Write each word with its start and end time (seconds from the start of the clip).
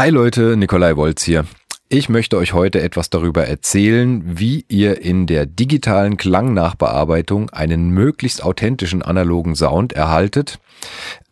Hi 0.00 0.08
Leute, 0.08 0.56
Nikolai 0.56 0.96
Wolz 0.96 1.22
hier. 1.22 1.44
Ich 1.90 2.08
möchte 2.08 2.38
euch 2.38 2.54
heute 2.54 2.80
etwas 2.80 3.10
darüber 3.10 3.46
erzählen, 3.46 4.22
wie 4.24 4.64
ihr 4.66 5.02
in 5.02 5.26
der 5.26 5.44
digitalen 5.44 6.16
Klangnachbearbeitung 6.16 7.50
einen 7.50 7.90
möglichst 7.90 8.42
authentischen 8.42 9.02
analogen 9.02 9.54
Sound 9.54 9.92
erhaltet, 9.92 10.58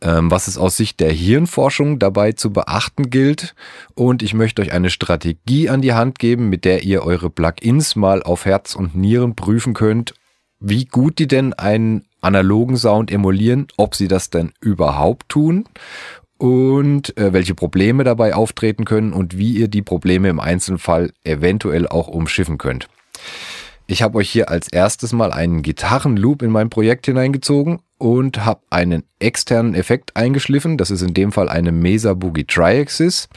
ähm, 0.03 0.31
was 0.31 0.49
es 0.49 0.59
aus 0.59 0.77
Sicht 0.77 1.01
der 1.01 1.11
Hirnforschung 1.11 1.99
dabei 1.99 2.33
zu 2.33 2.53
beachten 2.53 3.09
gilt 3.09 3.55
und 3.95 4.23
ich 4.23 4.35
möchte 4.35 4.61
euch 4.61 4.71
eine 4.71 4.91
Strategie 4.91 5.71
an 5.71 5.81
die 5.81 5.95
Hand 5.95 6.19
geben, 6.19 6.51
mit 6.51 6.67
der 6.67 6.83
ihr 6.83 7.05
eure 7.05 7.31
Plugins 7.31 7.97
mal 7.97 8.23
auf 8.23 8.45
Herz 8.45 8.75
und 8.75 8.95
Nieren 8.95 9.35
prüfen 9.35 9.73
könnt, 9.73 10.13
wie 10.61 10.85
gut 10.85 11.19
die 11.19 11.27
denn 11.27 11.55
einen 11.55 12.05
analogen 12.21 12.77
Sound 12.77 13.11
emulieren, 13.11 13.69
ob 13.79 13.95
sie 13.95 14.09
das 14.09 14.29
denn 14.29 14.53
überhaupt 14.61 15.31
tun 15.31 15.65
und 16.39 17.17
äh, 17.19 17.33
welche 17.33 17.55
Probleme 17.55 18.05
dabei 18.05 18.35
auftreten 18.35 18.85
können 18.85 19.13
und 19.13 19.37
wie 19.37 19.53
ihr 19.53 19.69
die 19.69 19.83
Probleme 19.83 20.29
im 20.29 20.41
Einzelfall 20.41 21.13
eventuell 21.25 21.87
auch 21.87 22.09
umschiffen 22.09 22.59
könnt. 22.59 22.89
Ich 23.91 24.03
habe 24.03 24.19
euch 24.19 24.29
hier 24.29 24.51
als 24.51 24.69
erstes 24.69 25.15
mal 25.15 25.33
einen 25.33 25.63
Gitarrenloop 25.63 26.43
in 26.43 26.51
mein 26.51 26.69
Projekt 26.69 27.07
hineingezogen 27.07 27.79
und 27.97 28.45
habe 28.45 28.61
einen 28.69 29.03
externen 29.19 29.75
Effekt 29.75 30.15
eingeschliffen. 30.15 30.77
Das 30.77 30.91
ist 30.91 31.01
in 31.01 31.15
dem 31.15 31.33
Fall 31.33 31.49
eine 31.49 31.73
Mesa 31.73 32.13
Boogie 32.13 32.45
Triaxis. 32.45 33.31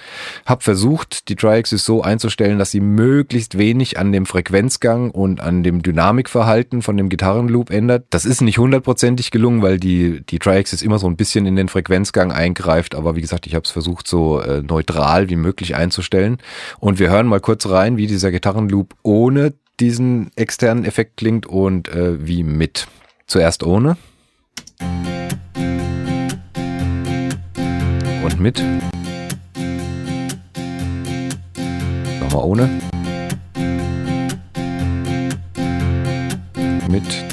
Habe 0.45 0.61
versucht, 0.61 1.29
die 1.29 1.37
Triaxis 1.37 1.85
so 1.85 2.01
einzustellen, 2.01 2.59
dass 2.59 2.71
sie 2.71 2.81
möglichst 2.81 3.57
wenig 3.57 3.97
an 3.97 4.11
dem 4.11 4.25
Frequenzgang 4.25 5.11
und 5.11 5.39
an 5.39 5.63
dem 5.63 5.81
Dynamikverhalten 5.83 6.81
von 6.81 6.97
dem 6.97 7.07
Gitarrenloop 7.07 7.69
ändert. 7.69 8.07
Das 8.09 8.25
ist 8.25 8.41
nicht 8.41 8.57
hundertprozentig 8.57 9.31
gelungen, 9.31 9.61
weil 9.61 9.79
die, 9.79 10.21
die 10.25 10.39
Triaxis 10.39 10.81
immer 10.81 10.99
so 10.99 11.07
ein 11.07 11.15
bisschen 11.15 11.45
in 11.45 11.55
den 11.55 11.69
Frequenzgang 11.69 12.33
eingreift. 12.33 12.93
Aber 12.93 13.15
wie 13.15 13.21
gesagt, 13.21 13.47
ich 13.47 13.55
habe 13.55 13.63
es 13.63 13.71
versucht, 13.71 14.05
so 14.05 14.41
äh, 14.41 14.61
neutral 14.61 15.29
wie 15.29 15.37
möglich 15.37 15.77
einzustellen. 15.77 16.39
Und 16.81 16.99
wir 16.99 17.09
hören 17.09 17.27
mal 17.27 17.39
kurz 17.39 17.69
rein, 17.69 17.95
wie 17.95 18.07
dieser 18.07 18.31
Gitarrenloop 18.31 18.95
ohne 19.01 19.53
diesen 19.79 20.31
externen 20.35 20.85
Effekt 20.85 21.17
klingt 21.17 21.45
und 21.45 21.89
äh, 21.89 22.25
wie 22.25 22.43
mit. 22.43 22.87
Zuerst 23.27 23.63
ohne. 23.63 23.97
Und 28.23 28.39
mit. 28.39 28.63
Nochmal 32.19 32.43
ohne. 32.43 32.69
Mit. 36.89 37.31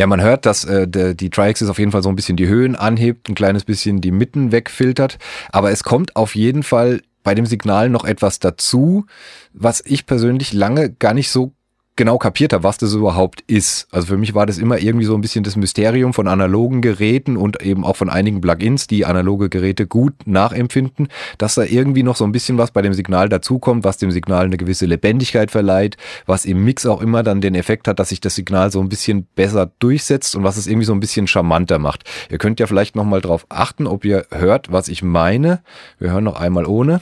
Ja, 0.00 0.06
man 0.06 0.22
hört, 0.22 0.46
dass 0.46 0.64
äh, 0.64 0.88
der, 0.88 1.12
die 1.12 1.28
Triaxis 1.28 1.68
auf 1.68 1.78
jeden 1.78 1.92
Fall 1.92 2.02
so 2.02 2.08
ein 2.08 2.16
bisschen 2.16 2.38
die 2.38 2.48
Höhen 2.48 2.74
anhebt, 2.74 3.28
ein 3.28 3.34
kleines 3.34 3.64
bisschen 3.64 4.00
die 4.00 4.12
Mitten 4.12 4.50
wegfiltert. 4.50 5.18
Aber 5.52 5.70
es 5.72 5.84
kommt 5.84 6.16
auf 6.16 6.34
jeden 6.34 6.62
Fall 6.62 7.02
bei 7.22 7.34
dem 7.34 7.46
Signal 7.46 7.90
noch 7.90 8.04
etwas 8.04 8.38
dazu, 8.38 9.06
was 9.52 9.82
ich 9.84 10.06
persönlich 10.06 10.52
lange 10.52 10.90
gar 10.90 11.14
nicht 11.14 11.30
so 11.30 11.54
genau 11.96 12.18
kapiert 12.18 12.52
habe, 12.52 12.64
was 12.64 12.78
das 12.78 12.94
überhaupt 12.94 13.42
ist. 13.46 13.86
Also 13.90 14.06
für 14.06 14.16
mich 14.16 14.34
war 14.34 14.46
das 14.46 14.58
immer 14.58 14.78
irgendwie 14.78 15.04
so 15.04 15.14
ein 15.14 15.20
bisschen 15.20 15.44
das 15.44 15.56
Mysterium 15.56 16.14
von 16.14 16.28
analogen 16.28 16.80
Geräten 16.80 17.36
und 17.36 17.62
eben 17.62 17.84
auch 17.84 17.96
von 17.96 18.08
einigen 18.08 18.40
Plugins, 18.40 18.86
die 18.86 19.04
analoge 19.04 19.50
Geräte 19.50 19.86
gut 19.86 20.14
nachempfinden, 20.24 21.08
dass 21.36 21.56
da 21.56 21.62
irgendwie 21.62 22.02
noch 22.02 22.16
so 22.16 22.24
ein 22.24 22.32
bisschen 22.32 22.58
was 22.58 22.70
bei 22.70 22.80
dem 22.80 22.94
Signal 22.94 23.28
dazukommt, 23.28 23.84
was 23.84 23.98
dem 23.98 24.10
Signal 24.10 24.46
eine 24.46 24.56
gewisse 24.56 24.86
Lebendigkeit 24.86 25.50
verleiht, 25.50 25.96
was 26.26 26.44
im 26.44 26.64
Mix 26.64 26.86
auch 26.86 27.02
immer 27.02 27.22
dann 27.22 27.40
den 27.40 27.54
Effekt 27.54 27.86
hat, 27.86 27.98
dass 27.98 28.08
sich 28.08 28.20
das 28.20 28.34
Signal 28.34 28.70
so 28.70 28.80
ein 28.80 28.88
bisschen 28.88 29.26
besser 29.34 29.70
durchsetzt 29.78 30.34
und 30.36 30.44
was 30.44 30.56
es 30.56 30.66
irgendwie 30.66 30.86
so 30.86 30.94
ein 30.94 31.00
bisschen 31.00 31.26
charmanter 31.26 31.78
macht. 31.78 32.04
Ihr 32.30 32.38
könnt 32.38 32.60
ja 32.60 32.66
vielleicht 32.66 32.96
nochmal 32.96 33.20
drauf 33.20 33.44
achten, 33.48 33.86
ob 33.86 34.04
ihr 34.04 34.26
hört, 34.30 34.72
was 34.72 34.88
ich 34.88 35.02
meine. 35.02 35.60
Wir 35.98 36.12
hören 36.12 36.24
noch 36.24 36.40
einmal 36.40 36.66
ohne. 36.66 37.00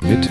Mit. 0.00 0.28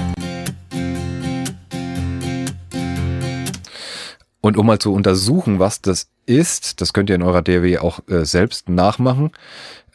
Und 4.42 4.58
um 4.58 4.66
mal 4.66 4.80
zu 4.80 4.92
untersuchen, 4.94 5.60
was 5.60 5.82
das 5.82 6.08
ist, 6.26 6.82
das 6.82 6.94
könnt 6.94 7.10
ihr 7.10 7.16
in 7.16 7.22
eurer 7.22 7.44
DAW 7.44 7.78
auch 7.78 8.00
äh, 8.10 8.26
selbst 8.26 8.70
nachmachen, 8.70 9.32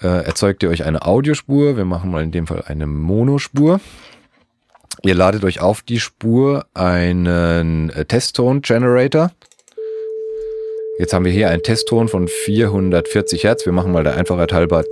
äh, 0.01 0.25
erzeugt 0.25 0.63
ihr 0.63 0.71
euch 0.71 0.85
eine 0.85 1.03
Audiospur. 1.03 1.77
Wir 1.77 1.85
machen 1.85 2.11
mal 2.11 2.23
in 2.23 2.31
dem 2.31 2.47
Fall 2.47 2.63
eine 2.67 2.87
Monospur. 2.87 3.81
Ihr 5.03 5.15
ladet 5.15 5.45
euch 5.45 5.61
auf 5.61 5.83
die 5.83 6.01
Spur 6.01 6.67
einen 6.75 7.91
äh, 7.91 8.05
Testton 8.05 8.63
Generator. 8.63 9.33
Jetzt 10.99 11.13
haben 11.13 11.25
wir 11.25 11.33
hier 11.33 11.51
einen 11.51 11.63
Testton 11.63 12.09
von 12.09 12.29
440 12.29 13.45
Hertz. 13.45 13.67
Wir 13.67 13.73
machen 13.73 13.93
mal 13.93 14.05
der 14.05 14.17
Einfachheit 14.17 14.53
halber 14.53 14.85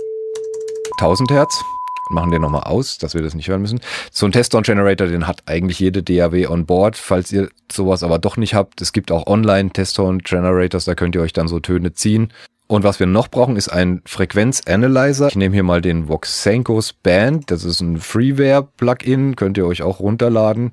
1000 0.99 1.31
Hertz 1.31 1.63
machen 2.09 2.31
den 2.31 2.41
nochmal 2.41 2.63
aus, 2.63 2.97
dass 2.97 3.13
wir 3.13 3.21
das 3.21 3.33
nicht 3.33 3.47
hören 3.47 3.61
müssen. 3.61 3.79
So 4.11 4.25
ein 4.25 4.31
Test-On-Generator, 4.31 5.07
den 5.07 5.27
hat 5.27 5.43
eigentlich 5.45 5.79
jede 5.79 6.03
DAW 6.03 6.47
on 6.47 6.65
board. 6.65 6.97
Falls 6.97 7.31
ihr 7.31 7.49
sowas 7.71 8.03
aber 8.03 8.19
doch 8.19 8.37
nicht 8.37 8.53
habt, 8.53 8.81
es 8.81 8.93
gibt 8.93 9.11
auch 9.11 9.27
online 9.27 9.71
Test-On-Generators, 9.71 10.85
da 10.85 10.95
könnt 10.95 11.15
ihr 11.15 11.21
euch 11.21 11.33
dann 11.33 11.47
so 11.47 11.59
Töne 11.59 11.93
ziehen. 11.93 12.31
Und 12.67 12.83
was 12.83 12.99
wir 12.99 13.05
noch 13.05 13.27
brauchen, 13.27 13.57
ist 13.57 13.69
ein 13.69 14.01
Frequenz-Analyzer. 14.05 15.27
Ich 15.27 15.35
nehme 15.35 15.53
hier 15.53 15.63
mal 15.63 15.81
den 15.81 16.09
Voxenkos 16.09 16.93
Band. 16.93 17.51
Das 17.51 17.63
ist 17.63 17.79
ein 17.79 17.99
Freeware-Plugin, 17.99 19.35
könnt 19.35 19.57
ihr 19.59 19.67
euch 19.67 19.83
auch 19.83 19.99
runterladen. 19.99 20.71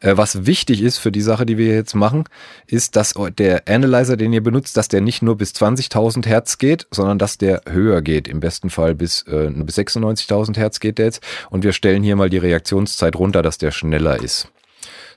Äh, 0.00 0.18
was 0.18 0.44
wichtig 0.44 0.82
ist 0.82 0.98
für 0.98 1.10
die 1.10 1.22
Sache, 1.22 1.46
die 1.46 1.56
wir 1.56 1.74
jetzt 1.74 1.94
machen, 1.94 2.24
ist, 2.66 2.96
dass 2.96 3.14
der 3.38 3.62
Analyzer, 3.66 4.18
den 4.18 4.34
ihr 4.34 4.42
benutzt, 4.42 4.76
dass 4.76 4.88
der 4.88 5.00
nicht 5.00 5.22
nur 5.22 5.38
bis 5.38 5.52
20.000 5.52 6.26
Hertz 6.26 6.58
geht, 6.58 6.86
sondern 6.90 7.18
dass 7.18 7.38
der 7.38 7.62
höher 7.66 8.02
geht. 8.02 8.28
Im 8.28 8.40
besten 8.40 8.68
Fall 8.68 8.94
bis, 8.94 9.22
äh, 9.22 9.50
bis 9.50 9.78
96.000 9.78 10.58
Hertz 10.58 10.80
geht 10.80 10.98
der 10.98 11.06
jetzt. 11.06 11.22
Und 11.48 11.64
wir 11.64 11.72
stellen 11.72 12.02
hier 12.02 12.16
mal 12.16 12.28
die 12.28 12.38
Reaktionszeit 12.38 13.16
runter, 13.16 13.40
dass 13.40 13.56
der 13.56 13.70
schneller 13.70 14.22
ist. 14.22 14.48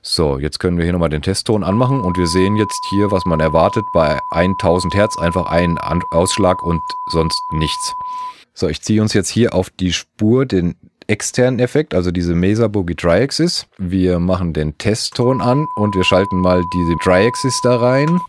So, 0.08 0.38
jetzt 0.38 0.60
können 0.60 0.78
wir 0.78 0.84
hier 0.84 0.92
nochmal 0.92 1.08
den 1.08 1.20
Testton 1.20 1.64
anmachen 1.64 2.00
und 2.00 2.16
wir 2.16 2.28
sehen 2.28 2.54
jetzt 2.54 2.80
hier, 2.90 3.10
was 3.10 3.24
man 3.24 3.40
erwartet 3.40 3.84
bei 3.92 4.20
1000 4.30 4.94
Hertz. 4.94 5.18
Einfach 5.18 5.46
ein 5.46 5.78
Ausschlag 6.12 6.62
und 6.62 6.80
sonst 7.10 7.42
nichts. 7.50 7.92
So, 8.54 8.68
ich 8.68 8.80
ziehe 8.82 9.02
uns 9.02 9.14
jetzt 9.14 9.30
hier 9.30 9.52
auf 9.52 9.68
die 9.68 9.92
Spur 9.92 10.46
den 10.46 10.76
externen 11.08 11.58
Effekt, 11.58 11.92
also 11.92 12.12
diese 12.12 12.36
Mesa 12.36 12.68
Boogie 12.68 12.94
Triaxis. 12.94 13.66
Wir 13.78 14.20
machen 14.20 14.52
den 14.52 14.78
Testton 14.78 15.40
an 15.40 15.66
und 15.74 15.96
wir 15.96 16.04
schalten 16.04 16.36
mal 16.36 16.62
diese 16.72 16.96
Triaxis 16.98 17.60
da 17.64 17.74
rein. 17.74 18.20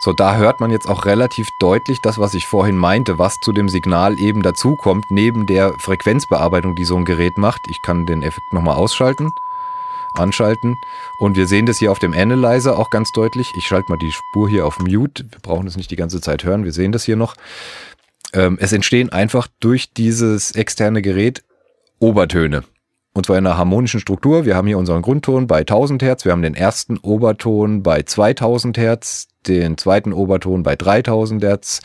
So, 0.00 0.14
da 0.14 0.36
hört 0.36 0.58
man 0.58 0.70
jetzt 0.70 0.88
auch 0.88 1.04
relativ 1.04 1.46
deutlich 1.60 1.98
das, 2.02 2.18
was 2.18 2.32
ich 2.32 2.46
vorhin 2.46 2.76
meinte, 2.76 3.18
was 3.18 3.36
zu 3.44 3.52
dem 3.52 3.68
Signal 3.68 4.18
eben 4.20 4.42
dazukommt, 4.42 5.04
neben 5.10 5.46
der 5.46 5.74
Frequenzbearbeitung, 5.80 6.76
die 6.76 6.86
so 6.86 6.96
ein 6.96 7.04
Gerät 7.04 7.36
macht. 7.36 7.60
Ich 7.68 7.82
kann 7.82 8.06
den 8.06 8.22
Effekt 8.22 8.54
nochmal 8.54 8.76
ausschalten 8.76 9.30
anschalten. 10.14 10.74
Und 11.18 11.36
wir 11.36 11.46
sehen 11.46 11.66
das 11.66 11.78
hier 11.78 11.92
auf 11.92 11.98
dem 11.98 12.12
Analyzer 12.12 12.78
auch 12.78 12.90
ganz 12.90 13.10
deutlich. 13.12 13.50
Ich 13.56 13.66
schalte 13.66 13.90
mal 13.90 13.98
die 13.98 14.12
Spur 14.12 14.48
hier 14.48 14.66
auf 14.66 14.78
Mute. 14.78 15.24
Wir 15.30 15.40
brauchen 15.40 15.66
das 15.66 15.76
nicht 15.76 15.90
die 15.90 15.96
ganze 15.96 16.20
Zeit 16.20 16.44
hören. 16.44 16.64
Wir 16.64 16.72
sehen 16.72 16.92
das 16.92 17.04
hier 17.04 17.16
noch. 17.16 17.34
Ähm, 18.32 18.58
es 18.60 18.72
entstehen 18.72 19.10
einfach 19.10 19.48
durch 19.60 19.92
dieses 19.92 20.52
externe 20.52 21.02
Gerät 21.02 21.44
Obertöne. 21.98 22.64
Und 23.14 23.26
zwar 23.26 23.38
in 23.38 23.46
einer 23.46 23.58
harmonischen 23.58 24.00
Struktur. 24.00 24.44
Wir 24.44 24.54
haben 24.54 24.68
hier 24.68 24.78
unseren 24.78 25.02
Grundton 25.02 25.46
bei 25.46 25.60
1000 25.60 26.02
Hertz. 26.02 26.24
Wir 26.24 26.32
haben 26.32 26.42
den 26.42 26.54
ersten 26.54 26.98
Oberton 26.98 27.82
bei 27.82 28.02
2000 28.02 28.78
Hertz, 28.78 29.28
den 29.46 29.76
zweiten 29.76 30.12
Oberton 30.12 30.62
bei 30.62 30.76
3000 30.76 31.42
Hertz 31.42 31.80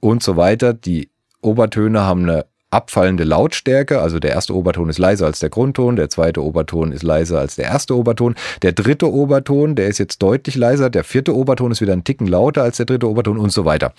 und 0.00 0.22
so 0.22 0.36
weiter. 0.36 0.74
Die 0.74 1.10
Obertöne 1.40 2.02
haben 2.02 2.24
eine 2.24 2.46
abfallende 2.70 3.24
Lautstärke. 3.24 4.00
Also 4.00 4.18
der 4.18 4.32
erste 4.32 4.54
Oberton 4.54 4.88
ist 4.88 4.98
leiser 4.98 5.26
als 5.26 5.38
der 5.38 5.50
Grundton, 5.50 5.96
der 5.96 6.10
zweite 6.10 6.42
Oberton 6.42 6.92
ist 6.92 7.02
leiser 7.02 7.38
als 7.38 7.56
der 7.56 7.66
erste 7.66 7.96
Oberton. 7.96 8.34
Der 8.62 8.72
dritte 8.72 9.12
Oberton, 9.12 9.74
der 9.76 9.88
ist 9.88 9.98
jetzt 9.98 10.22
deutlich 10.22 10.56
leiser. 10.56 10.90
Der 10.90 11.04
vierte 11.04 11.34
Oberton 11.34 11.70
ist 11.70 11.80
wieder 11.80 11.92
ein 11.92 12.04
Ticken 12.04 12.26
lauter 12.26 12.62
als 12.62 12.76
der 12.78 12.86
dritte 12.86 13.08
Oberton 13.08 13.38
und 13.38 13.50
so 13.50 13.64
weiter. 13.64 13.92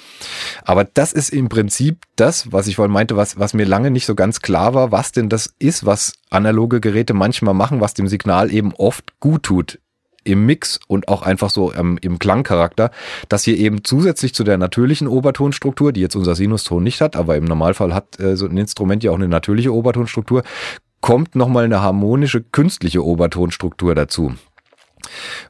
Aber 0.63 0.83
das 0.83 1.13
ist 1.13 1.29
im 1.29 1.49
Prinzip 1.49 2.03
das, 2.15 2.51
was 2.51 2.67
ich 2.67 2.75
vorhin 2.75 2.93
meinte, 2.93 3.15
was, 3.15 3.39
was 3.39 3.53
mir 3.53 3.65
lange 3.65 3.91
nicht 3.91 4.05
so 4.05 4.15
ganz 4.15 4.41
klar 4.41 4.73
war, 4.73 4.91
was 4.91 5.11
denn 5.11 5.29
das 5.29 5.53
ist, 5.59 5.85
was 5.85 6.13
analoge 6.29 6.81
Geräte 6.81 7.13
manchmal 7.13 7.53
machen, 7.53 7.81
was 7.81 7.93
dem 7.93 8.07
Signal 8.07 8.51
eben 8.51 8.73
oft 8.75 9.19
gut 9.19 9.43
tut 9.43 9.79
im 10.27 10.45
Mix 10.45 10.79
und 10.87 11.07
auch 11.07 11.21
einfach 11.21 11.49
so 11.49 11.73
ähm, 11.73 11.97
im 12.01 12.19
Klangcharakter, 12.19 12.91
dass 13.29 13.43
hier 13.43 13.57
eben 13.57 13.83
zusätzlich 13.83 14.33
zu 14.33 14.43
der 14.43 14.57
natürlichen 14.57 15.07
Obertonstruktur, 15.07 15.91
die 15.93 16.01
jetzt 16.01 16.15
unser 16.15 16.35
Sinuston 16.35 16.83
nicht 16.83 17.01
hat, 17.01 17.15
aber 17.15 17.37
im 17.37 17.45
Normalfall 17.45 17.93
hat 17.93 18.19
äh, 18.19 18.35
so 18.35 18.45
ein 18.45 18.57
Instrument 18.57 19.03
ja 19.03 19.11
auch 19.11 19.15
eine 19.15 19.27
natürliche 19.27 19.73
Obertonstruktur, 19.73 20.43
kommt 21.01 21.35
nochmal 21.35 21.65
eine 21.65 21.81
harmonische 21.81 22.41
künstliche 22.41 23.03
Obertonstruktur 23.03 23.95
dazu. 23.95 24.33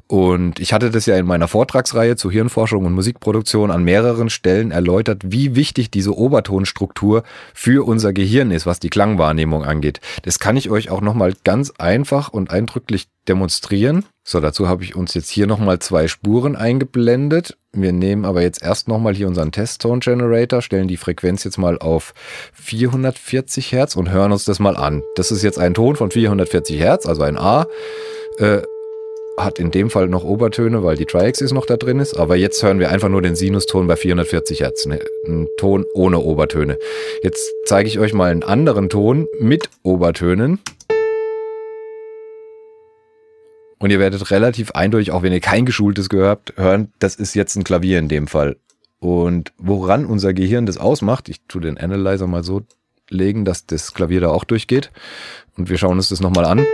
Und 0.08 0.60
ich 0.60 0.74
hatte 0.74 0.90
das 0.90 1.06
ja 1.06 1.18
in 1.18 1.26
meiner 1.26 1.48
Vortragsreihe 1.48 2.16
zu 2.16 2.32
Hirnforschung 2.32 2.86
und 2.86 2.94
Musikproduktion 2.94 3.72
an 3.72 3.84
mehreren 3.84 4.30
Stellen 4.30 4.72
erläutert, 4.72 5.22
wie 5.26 5.56
wichtig 5.56 5.92
diese 5.92 6.16
Obertonstruktur 6.18 7.24
für 7.54 7.86
unser 7.86 8.14
Gehirn 8.14 8.52
ist, 8.52 8.66
was 8.66 8.80
die 8.80 8.90
Klangwahrnehmung 8.90 9.64
angeht. 9.64 10.00
Das 10.24 10.40
kann 10.40 10.58
ich 10.58 10.70
euch 10.70 10.90
auch 10.90 11.02
nochmal 11.02 11.34
ganz 11.44 11.74
einfach 11.78 12.30
und 12.30 12.52
eindrücklich 12.52 13.08
demonstrieren. 13.28 14.06
So, 14.24 14.40
dazu 14.40 14.68
habe 14.68 14.84
ich 14.84 14.96
uns 14.96 15.14
jetzt 15.14 15.30
hier 15.30 15.48
nochmal 15.48 15.80
zwei 15.80 16.08
Spuren 16.08 16.56
eingeblendet. 16.56 17.58
Wir 17.72 17.92
nehmen 17.92 18.26
aber 18.26 18.42
jetzt 18.42 18.62
erst 18.62 18.88
nochmal 18.88 19.14
hier 19.14 19.28
unseren 19.28 19.52
Test-Tone 19.52 20.00
Generator, 20.00 20.62
stellen 20.62 20.88
die 20.88 20.98
Frequenz 20.98 21.44
jetzt 21.44 21.58
mal 21.58 21.78
auf 21.78 22.14
440 22.54 23.72
Hertz 23.72 23.96
und 23.96 24.10
hören 24.10 24.32
uns 24.32 24.46
das 24.46 24.60
mal 24.60 24.76
an. 24.76 25.04
Das 25.16 25.32
ist 25.32 25.44
jetzt 25.44 25.60
ein 25.60 25.74
Ton 25.74 25.96
von 25.96 26.12
440 26.12 26.80
Hertz, 26.80 27.06
also 27.06 27.22
ein 27.22 27.38
A. 27.38 27.68
Äh, 28.40 28.62
hat 29.38 29.60
in 29.60 29.70
dem 29.70 29.90
Fall 29.90 30.08
noch 30.08 30.24
Obertöne, 30.24 30.84
weil 30.84 30.98
die 30.98 31.06
Triaxis 31.06 31.52
noch 31.52 31.68
da 31.68 31.78
drin 31.78 32.00
ist. 32.00 32.16
Aber 32.16 32.36
jetzt 32.36 32.62
hören 32.64 32.80
wir 32.80 32.90
einfach 32.90 33.10
nur 33.10 33.22
den 33.22 33.36
Sinuston 33.36 33.88
bei 33.88 33.96
440 33.96 34.62
Hertz. 34.62 34.86
Ne, 34.88 35.00
ein 35.28 35.48
Ton 35.58 35.86
ohne 35.94 36.20
Obertöne. 36.20 36.78
Jetzt 37.22 37.48
zeige 37.66 37.88
ich 37.88 38.00
euch 38.00 38.14
mal 38.14 38.32
einen 38.32 38.44
anderen 38.44 38.90
Ton 38.90 39.28
mit 39.40 39.70
Obertönen. 39.84 40.60
Und 43.80 43.92
ihr 43.92 44.00
werdet 44.00 44.32
relativ 44.32 44.72
eindeutig, 44.72 45.12
auch 45.12 45.22
wenn 45.22 45.34
ihr 45.34 45.40
kein 45.40 45.68
geschultes 45.68 46.10
Gehör 46.10 46.30
habt, 46.30 46.58
hören, 46.58 46.92
das 46.98 47.14
ist 47.14 47.36
jetzt 47.36 47.56
ein 47.56 47.64
Klavier 47.64 48.00
in 48.00 48.08
dem 48.08 48.26
Fall. 48.26 48.58
Und 49.00 49.54
woran 49.60 50.08
unser 50.08 50.34
Gehirn 50.34 50.66
das 50.66 50.80
ausmacht, 50.80 51.30
ich 51.30 51.42
tue 51.48 51.62
den 51.62 51.78
Analyzer 51.78 52.26
mal 52.26 52.44
so 52.44 52.64
legen, 53.10 53.46
dass 53.46 53.68
das 53.68 53.94
Klavier 53.94 54.22
da 54.22 54.30
auch 54.30 54.46
durchgeht. 54.46 54.92
Und 55.56 55.70
wir 55.70 55.78
schauen 55.78 55.98
uns 55.98 56.10
das 56.10 56.22
nochmal 56.22 56.46
an. 56.46 56.66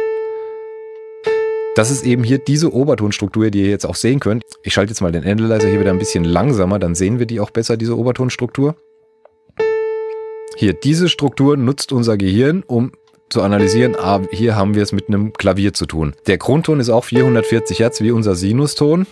Das 1.75 1.89
ist 1.89 2.05
eben 2.05 2.23
hier 2.23 2.37
diese 2.37 2.71
Obertonstruktur, 2.71 3.49
die 3.49 3.61
ihr 3.61 3.69
jetzt 3.69 3.85
auch 3.85 3.95
sehen 3.95 4.19
könnt. 4.19 4.43
Ich 4.61 4.73
schalte 4.73 4.91
jetzt 4.91 5.01
mal 5.01 5.11
den 5.11 5.23
Analyzer 5.23 5.67
hier 5.67 5.79
wieder 5.79 5.89
ein 5.89 5.97
bisschen 5.97 6.23
langsamer, 6.23 6.77
dann 6.77 6.93
sehen 6.93 7.17
wir 7.17 7.25
die 7.25 7.39
auch 7.39 7.49
besser, 7.49 7.77
diese 7.77 7.97
Obertonstruktur. 7.97 8.75
Hier, 10.55 10.73
diese 10.73 11.09
Struktur 11.09 11.57
nutzt 11.57 11.91
unser 11.91 12.15
Gehirn, 12.15 12.61
um 12.67 12.91
zu 13.29 13.41
analysieren, 13.41 13.95
ah, 13.95 14.21
hier 14.31 14.55
haben 14.55 14.75
wir 14.75 14.83
es 14.83 14.91
mit 14.91 15.07
einem 15.07 15.33
Klavier 15.33 15.73
zu 15.73 15.87
tun. 15.87 16.13
Der 16.27 16.37
Grundton 16.37 16.79
ist 16.79 16.89
auch 16.89 17.05
440 17.05 17.79
Hertz 17.79 18.01
wie 18.01 18.11
unser 18.11 18.35
Sinuston. 18.35 19.07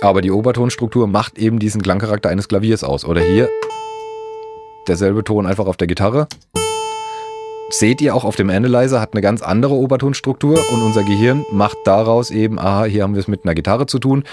Aber 0.00 0.22
die 0.22 0.32
Obertonstruktur 0.32 1.06
macht 1.06 1.38
eben 1.38 1.60
diesen 1.60 1.82
Klangcharakter 1.82 2.28
eines 2.28 2.48
Klaviers 2.48 2.82
aus. 2.82 3.04
Oder 3.04 3.20
hier 3.20 3.48
derselbe 4.88 5.22
Ton 5.22 5.46
einfach 5.46 5.66
auf 5.66 5.76
der 5.76 5.86
Gitarre. 5.86 6.26
Seht 7.70 8.00
ihr 8.00 8.14
auch 8.14 8.24
auf 8.24 8.34
dem 8.34 8.48
Analyzer, 8.48 8.98
hat 8.98 9.12
eine 9.12 9.20
ganz 9.20 9.42
andere 9.42 9.74
Obertonstruktur 9.74 10.58
und 10.72 10.82
unser 10.82 11.04
Gehirn 11.04 11.44
macht 11.52 11.76
daraus 11.84 12.30
eben, 12.30 12.58
aha, 12.58 12.84
hier 12.84 13.02
haben 13.02 13.12
wir 13.12 13.20
es 13.20 13.28
mit 13.28 13.44
einer 13.44 13.54
Gitarre 13.54 13.84
zu 13.84 13.98
tun. 13.98 14.24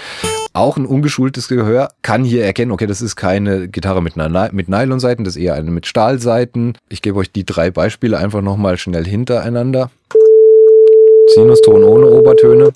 Auch 0.54 0.78
ein 0.78 0.86
ungeschultes 0.86 1.48
Gehör 1.48 1.90
kann 2.00 2.24
hier 2.24 2.44
erkennen, 2.46 2.70
okay, 2.70 2.86
das 2.86 3.02
ist 3.02 3.14
keine 3.14 3.68
Gitarre 3.68 4.00
mit, 4.00 4.18
einer, 4.18 4.50
mit 4.52 4.70
Nylonseiten, 4.70 5.22
das 5.26 5.36
ist 5.36 5.42
eher 5.42 5.52
eine 5.52 5.70
mit 5.70 5.86
Stahlseiten. 5.86 6.78
Ich 6.88 7.02
gebe 7.02 7.18
euch 7.18 7.30
die 7.30 7.44
drei 7.44 7.70
Beispiele 7.70 8.16
einfach 8.16 8.40
nochmal 8.40 8.78
schnell 8.78 9.04
hintereinander. 9.04 9.90
Sinuston 11.34 11.84
ohne 11.84 12.06
Obertöne, 12.06 12.70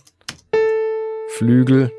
Flügel, 1.39 1.91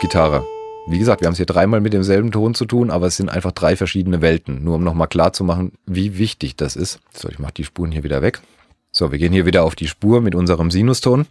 Gitarre. 0.00 0.44
Wie 0.90 0.98
gesagt, 0.98 1.20
wir 1.20 1.26
haben 1.26 1.34
es 1.34 1.38
hier 1.38 1.46
dreimal 1.46 1.80
mit 1.80 1.92
demselben 1.92 2.32
Ton 2.32 2.54
zu 2.54 2.64
tun, 2.64 2.90
aber 2.90 3.06
es 3.06 3.16
sind 3.16 3.28
einfach 3.28 3.52
drei 3.52 3.76
verschiedene 3.76 4.20
Welten. 4.20 4.64
Nur 4.64 4.74
um 4.74 4.82
nochmal 4.82 5.06
klar 5.06 5.32
zu 5.32 5.44
machen, 5.44 5.72
wie 5.86 6.18
wichtig 6.18 6.56
das 6.56 6.74
ist. 6.74 6.98
So, 7.14 7.28
ich 7.28 7.38
mache 7.38 7.54
die 7.54 7.64
Spuren 7.64 7.92
hier 7.92 8.02
wieder 8.02 8.22
weg. 8.22 8.40
So, 8.90 9.12
wir 9.12 9.18
gehen 9.20 9.32
hier 9.32 9.46
wieder 9.46 9.62
auf 9.62 9.76
die 9.76 9.86
Spur 9.86 10.20
mit 10.20 10.34
unserem 10.34 10.72
Sinuston. 10.72 11.26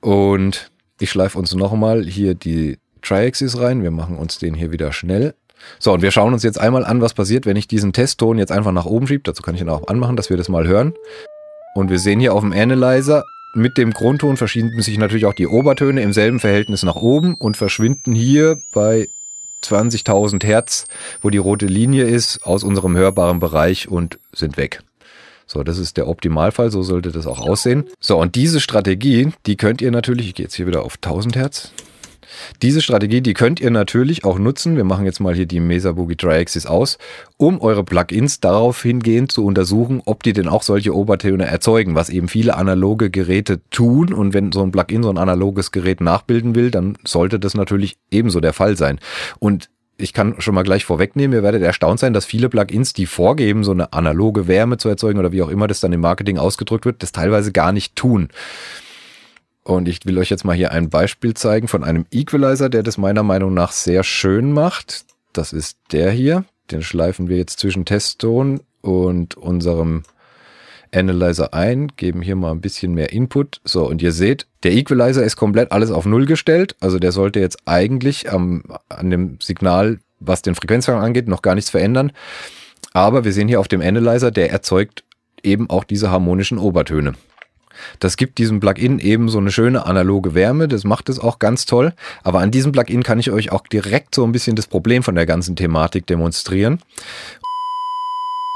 Und 0.00 0.70
ich 0.98 1.10
schleife 1.10 1.38
uns 1.38 1.54
nochmal 1.54 2.04
hier 2.04 2.34
die 2.34 2.78
Triaxis 3.02 3.58
rein. 3.60 3.82
Wir 3.82 3.90
machen 3.90 4.16
uns 4.16 4.38
den 4.38 4.54
hier 4.54 4.72
wieder 4.72 4.92
schnell. 4.94 5.34
So, 5.78 5.92
und 5.92 6.00
wir 6.00 6.10
schauen 6.10 6.32
uns 6.32 6.42
jetzt 6.42 6.58
einmal 6.58 6.86
an, 6.86 7.02
was 7.02 7.12
passiert, 7.12 7.44
wenn 7.44 7.56
ich 7.56 7.68
diesen 7.68 7.92
Testton 7.92 8.38
jetzt 8.38 8.52
einfach 8.52 8.72
nach 8.72 8.86
oben 8.86 9.06
schiebe. 9.06 9.22
Dazu 9.22 9.42
kann 9.42 9.54
ich 9.54 9.60
ihn 9.60 9.68
auch 9.68 9.88
anmachen, 9.88 10.16
dass 10.16 10.30
wir 10.30 10.38
das 10.38 10.48
mal 10.48 10.66
hören. 10.66 10.94
Und 11.74 11.90
wir 11.90 11.98
sehen 11.98 12.20
hier 12.20 12.32
auf 12.32 12.40
dem 12.40 12.52
Analyzer, 12.52 13.22
mit 13.54 13.78
dem 13.78 13.92
Grundton 13.92 14.36
verschieben 14.36 14.80
sich 14.80 14.98
natürlich 14.98 15.26
auch 15.26 15.34
die 15.34 15.46
Obertöne 15.46 16.02
im 16.02 16.12
selben 16.12 16.40
Verhältnis 16.40 16.82
nach 16.82 16.96
oben 16.96 17.34
und 17.34 17.56
verschwinden 17.56 18.14
hier 18.14 18.60
bei 18.72 19.08
20.000 19.64 20.44
Hertz, 20.44 20.86
wo 21.22 21.30
die 21.30 21.38
rote 21.38 21.66
Linie 21.66 22.04
ist, 22.04 22.44
aus 22.44 22.64
unserem 22.64 22.96
hörbaren 22.96 23.40
Bereich 23.40 23.88
und 23.88 24.18
sind 24.32 24.56
weg. 24.56 24.82
So, 25.46 25.64
das 25.64 25.78
ist 25.78 25.96
der 25.96 26.06
Optimalfall, 26.06 26.70
so 26.70 26.82
sollte 26.82 27.10
das 27.10 27.26
auch 27.26 27.40
aussehen. 27.40 27.84
So, 27.98 28.18
und 28.18 28.36
diese 28.36 28.60
Strategie, 28.60 29.32
die 29.46 29.56
könnt 29.56 29.82
ihr 29.82 29.90
natürlich, 29.90 30.28
ich 30.28 30.34
gehe 30.34 30.44
jetzt 30.44 30.54
hier 30.54 30.68
wieder 30.68 30.84
auf 30.84 30.94
1000 30.94 31.34
Hertz, 31.36 31.72
diese 32.62 32.80
Strategie, 32.80 33.20
die 33.20 33.34
könnt 33.34 33.60
ihr 33.60 33.70
natürlich 33.70 34.24
auch 34.24 34.38
nutzen. 34.38 34.76
Wir 34.76 34.84
machen 34.84 35.04
jetzt 35.04 35.20
mal 35.20 35.34
hier 35.34 35.46
die 35.46 35.60
Mesa 35.60 35.92
Boogie 35.92 36.16
Triaxis 36.16 36.66
aus, 36.66 36.98
um 37.36 37.60
eure 37.60 37.84
Plugins 37.84 38.40
darauf 38.40 38.82
hingehend 38.82 39.32
zu 39.32 39.44
untersuchen, 39.44 40.02
ob 40.04 40.22
die 40.22 40.32
denn 40.32 40.48
auch 40.48 40.62
solche 40.62 40.94
Obertöne 40.94 41.46
erzeugen, 41.46 41.94
was 41.94 42.08
eben 42.08 42.28
viele 42.28 42.56
analoge 42.56 43.10
Geräte 43.10 43.60
tun. 43.70 44.12
Und 44.12 44.34
wenn 44.34 44.52
so 44.52 44.62
ein 44.62 44.72
Plugin 44.72 45.02
so 45.02 45.10
ein 45.10 45.18
analoges 45.18 45.72
Gerät 45.72 46.00
nachbilden 46.00 46.54
will, 46.54 46.70
dann 46.70 46.96
sollte 47.04 47.38
das 47.38 47.54
natürlich 47.54 47.96
ebenso 48.10 48.40
der 48.40 48.52
Fall 48.52 48.76
sein. 48.76 49.00
Und 49.38 49.68
ich 50.00 50.12
kann 50.12 50.40
schon 50.40 50.54
mal 50.54 50.62
gleich 50.62 50.84
vorwegnehmen, 50.84 51.36
ihr 51.36 51.42
werdet 51.42 51.62
erstaunt 51.62 52.00
sein, 52.00 52.12
dass 52.12 52.24
viele 52.24 52.48
Plugins, 52.48 52.92
die 52.92 53.06
vorgeben, 53.06 53.64
so 53.64 53.72
eine 53.72 53.92
analoge 53.92 54.48
Wärme 54.48 54.78
zu 54.78 54.88
erzeugen 54.88 55.18
oder 55.18 55.32
wie 55.32 55.42
auch 55.42 55.48
immer 55.48 55.66
das 55.66 55.80
dann 55.80 55.92
im 55.92 56.00
Marketing 56.00 56.38
ausgedrückt 56.38 56.86
wird, 56.86 57.02
das 57.02 57.12
teilweise 57.12 57.52
gar 57.52 57.72
nicht 57.72 57.96
tun. 57.96 58.28
Und 59.62 59.88
ich 59.88 60.04
will 60.06 60.18
euch 60.18 60.30
jetzt 60.30 60.44
mal 60.44 60.56
hier 60.56 60.72
ein 60.72 60.90
Beispiel 60.90 61.34
zeigen 61.34 61.68
von 61.68 61.84
einem 61.84 62.06
Equalizer, 62.10 62.68
der 62.68 62.82
das 62.82 62.98
meiner 62.98 63.22
Meinung 63.22 63.54
nach 63.54 63.72
sehr 63.72 64.04
schön 64.04 64.52
macht. 64.52 65.04
Das 65.32 65.52
ist 65.52 65.78
der 65.92 66.10
hier. 66.10 66.44
Den 66.70 66.82
schleifen 66.82 67.28
wir 67.28 67.36
jetzt 67.36 67.58
zwischen 67.58 67.84
Testton 67.84 68.60
und 68.80 69.36
unserem 69.36 70.02
Analyzer 70.92 71.54
ein, 71.54 71.88
geben 71.96 72.22
hier 72.22 72.36
mal 72.36 72.50
ein 72.50 72.60
bisschen 72.60 72.94
mehr 72.94 73.12
Input. 73.12 73.60
So, 73.64 73.86
und 73.86 74.02
ihr 74.02 74.12
seht, 74.12 74.46
der 74.62 74.72
Equalizer 74.72 75.22
ist 75.22 75.36
komplett 75.36 75.72
alles 75.72 75.90
auf 75.90 76.06
Null 76.06 76.26
gestellt. 76.26 76.76
Also 76.80 76.98
der 76.98 77.12
sollte 77.12 77.40
jetzt 77.40 77.58
eigentlich 77.66 78.32
am, 78.32 78.64
an 78.88 79.10
dem 79.10 79.38
Signal, 79.40 80.00
was 80.18 80.42
den 80.42 80.54
Frequenzgang 80.54 81.00
angeht, 81.00 81.28
noch 81.28 81.42
gar 81.42 81.54
nichts 81.54 81.70
verändern. 81.70 82.12
Aber 82.92 83.24
wir 83.24 83.32
sehen 83.32 83.48
hier 83.48 83.60
auf 83.60 83.68
dem 83.68 83.82
Analyzer, 83.82 84.30
der 84.30 84.50
erzeugt 84.50 85.04
eben 85.42 85.70
auch 85.70 85.84
diese 85.84 86.10
harmonischen 86.10 86.58
Obertöne. 86.58 87.14
Das 87.98 88.16
gibt 88.16 88.38
diesem 88.38 88.60
Plugin 88.60 88.98
eben 88.98 89.28
so 89.28 89.38
eine 89.38 89.50
schöne 89.50 89.86
analoge 89.86 90.34
Wärme, 90.34 90.68
das 90.68 90.84
macht 90.84 91.08
es 91.08 91.18
auch 91.18 91.38
ganz 91.38 91.66
toll. 91.66 91.92
Aber 92.22 92.40
an 92.40 92.50
diesem 92.50 92.72
Plugin 92.72 93.02
kann 93.02 93.18
ich 93.18 93.30
euch 93.30 93.52
auch 93.52 93.66
direkt 93.66 94.14
so 94.14 94.24
ein 94.24 94.32
bisschen 94.32 94.56
das 94.56 94.66
Problem 94.66 95.02
von 95.02 95.14
der 95.14 95.26
ganzen 95.26 95.56
Thematik 95.56 96.06
demonstrieren. 96.06 96.80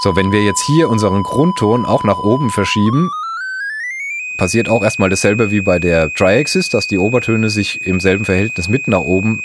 So, 0.03 0.17
wenn 0.17 0.33
wir 0.33 0.45
jetzt 0.45 0.63
hier 0.67 0.89
unseren 0.91 1.23
Grundton 1.23 1.87
auch 1.87 2.05
nach 2.05 2.19
oben 2.19 2.51
verschieben, 2.51 3.11
passiert 4.37 4.69
auch 4.69 4.83
erstmal 4.83 5.11
dasselbe 5.11 5.51
wie 5.51 5.61
bei 5.61 5.79
der 5.79 6.13
Triaxis, 6.13 6.69
dass 6.69 6.87
die 6.87 6.99
Obertöne 6.99 7.51
sich 7.51 7.87
im 7.87 8.01
selben 8.01 8.25
Verhältnis 8.25 8.69
mit 8.69 8.89
nach 8.89 9.01
oben, 9.01 9.45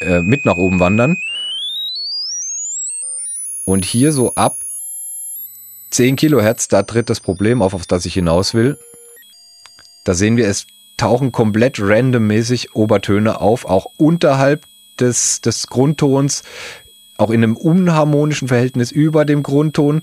äh, 0.00 0.20
mit 0.20 0.44
nach 0.44 0.56
oben 0.56 0.80
wandern. 0.80 1.18
Und 3.64 3.84
hier 3.84 4.12
so 4.12 4.34
ab 4.34 4.56
10 5.90 6.16
Kilohertz, 6.16 6.68
da 6.68 6.82
tritt 6.82 7.10
das 7.10 7.20
Problem 7.20 7.62
auf, 7.62 7.74
auf 7.74 7.86
das 7.86 8.04
ich 8.06 8.14
hinaus 8.14 8.54
will. 8.54 8.78
Da 10.04 10.14
sehen 10.14 10.36
wir, 10.36 10.48
es 10.48 10.66
tauchen 10.96 11.32
komplett 11.32 11.80
randommäßig 11.80 12.74
Obertöne 12.74 13.40
auf, 13.40 13.64
auch 13.64 13.86
unterhalb 13.96 14.66
des, 14.98 15.40
des 15.40 15.66
Grundtons, 15.66 16.42
auch 17.16 17.30
in 17.30 17.42
einem 17.42 17.56
unharmonischen 17.56 18.48
Verhältnis 18.48 18.90
über 18.90 19.24
dem 19.24 19.42
Grundton. 19.42 20.02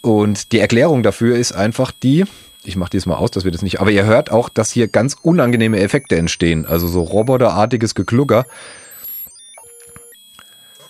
Und 0.00 0.52
die 0.52 0.58
Erklärung 0.58 1.02
dafür 1.02 1.36
ist 1.36 1.52
einfach 1.52 1.92
die, 1.92 2.24
ich 2.64 2.76
mache 2.76 2.90
diesmal 2.90 3.16
aus, 3.16 3.30
dass 3.30 3.44
wir 3.44 3.50
das 3.50 3.62
nicht, 3.62 3.80
aber 3.80 3.90
ihr 3.90 4.04
hört 4.04 4.30
auch, 4.30 4.48
dass 4.48 4.70
hier 4.70 4.88
ganz 4.88 5.16
unangenehme 5.20 5.80
Effekte 5.80 6.16
entstehen, 6.16 6.64
also 6.66 6.86
so 6.86 7.02
roboterartiges 7.02 7.94
Geklugger. 7.94 8.46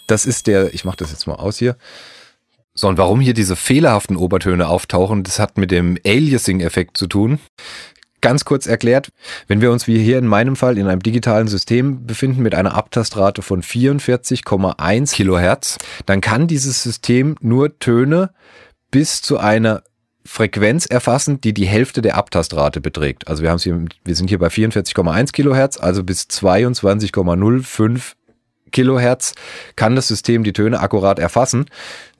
Das 0.07 0.27
ist 0.27 0.47
der, 0.47 0.75
ich 0.75 0.85
mache 0.85 0.99
das 0.99 1.11
jetzt 1.11 1.27
mal 1.27 1.37
aus 1.37 1.57
hier. 1.59 1.77
So, 2.75 2.89
und 2.89 2.97
warum 2.97 3.21
hier 3.21 3.35
diese 3.35 3.55
fehlerhaften 3.55 4.17
Obertöne 4.17 4.67
auftauchen, 4.67 5.25
das 5.25 5.39
hat 5.39 5.59
mit 5.59 5.71
dem 5.71 5.99
Aliasing-Effekt 6.07 6.97
zu 6.97 7.07
tun. 7.07 7.39
Ganz 8.23 8.45
kurz 8.45 8.67
erklärt, 8.67 9.11
wenn 9.49 9.61
wir 9.61 9.73
uns 9.73 9.89
wie 9.89 9.99
hier 9.99 10.17
in 10.17 10.27
meinem 10.27 10.55
Fall 10.57 10.79
in 10.79 10.87
einem 10.87 11.03
digitalen 11.03 11.49
System 11.49 12.07
befinden 12.07 12.41
mit 12.43 12.55
einer 12.55 12.75
Abtastrate 12.75 13.43
von 13.43 13.63
44,1 13.63 15.13
Kilohertz, 15.13 15.77
dann 16.07 16.21
kann 16.21 16.47
dieses 16.47 16.83
System 16.83 17.35
nur 17.41 17.79
Töne 17.79 18.31
bis 18.91 19.23
zu 19.23 19.39
einer 19.39 19.83
Frequenz 20.25 20.87
erfassen, 20.87 21.41
die 21.41 21.53
die 21.53 21.67
Hälfte 21.67 22.01
der 22.01 22.17
Abtastrate 22.17 22.81
beträgt. 22.81 23.27
Also 23.27 23.43
wir, 23.43 23.51
haben 23.51 23.59
hier, 23.59 23.85
wir 24.05 24.15
sind 24.15 24.29
hier 24.29 24.39
bei 24.39 24.47
44,1 24.47 25.33
Kilohertz, 25.33 25.79
also 25.79 26.05
bis 26.05 26.23
22,05 26.23 28.13
Kilohertz 28.71 29.35
kann 29.77 29.97
das 29.97 30.09
System 30.09 30.45
die 30.45 30.53
Töne 30.53 30.81
akkurat 30.81 31.19
erfassen 31.19 31.67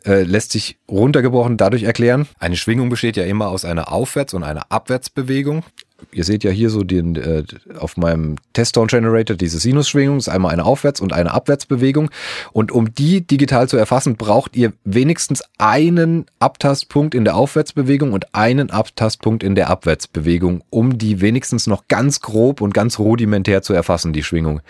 äh, 0.07 0.23
lässt 0.23 0.53
sich 0.53 0.79
runtergebrochen 0.89 1.57
dadurch 1.57 1.85
erklären. 1.85 2.29
Eine 2.39 2.57
Schwingung 2.57 2.89
besteht 2.89 3.17
ja 3.17 3.25
immer 3.25 3.49
aus 3.49 3.65
einer 3.65 3.93
Aufwärts- 3.93 4.35
und 4.35 4.43
einer 4.43 4.71
Abwärtsbewegung. 4.71 5.65
Ihr 6.11 6.25
seht 6.25 6.45
ja 6.45 6.51
hier 6.51 6.71
so 6.71 6.83
den, 6.83 7.17
äh, 7.17 7.45
auf 7.79 7.97
meinem 7.97 8.37
Testtone 8.53 8.87
Generator 8.87 9.37
diese 9.37 9.59
Sinusschwingung, 9.59 10.19
ist 10.19 10.29
einmal 10.29 10.53
eine 10.53 10.65
Aufwärts- 10.65 11.01
und 11.01 11.13
eine 11.13 11.33
Abwärtsbewegung. 11.33 12.11
Und 12.53 12.73
um 12.73 12.95
die 12.95 13.27
digital 13.27 13.69
zu 13.69 13.77
erfassen, 13.77 14.17
braucht 14.17 14.57
ihr 14.57 14.73
wenigstens 14.85 15.43
einen 15.59 16.27
Abtastpunkt 16.39 17.15
in 17.15 17.25
der 17.25 17.37
Aufwärtsbewegung 17.37 18.13
und 18.13 18.35
einen 18.35 18.71
Abtastpunkt 18.71 19.43
in 19.43 19.55
der 19.55 19.71
Abwärtsbewegung, 19.71 20.63
um 20.71 20.99
die 20.99 21.21
wenigstens 21.21 21.67
noch 21.67 21.89
ganz 21.89 22.21
grob 22.21 22.61
und 22.61 22.75
ganz 22.75 22.99
rudimentär 22.99 23.63
zu 23.63 23.73
erfassen, 23.73 24.13
die 24.13 24.23
Schwingung. 24.23 24.61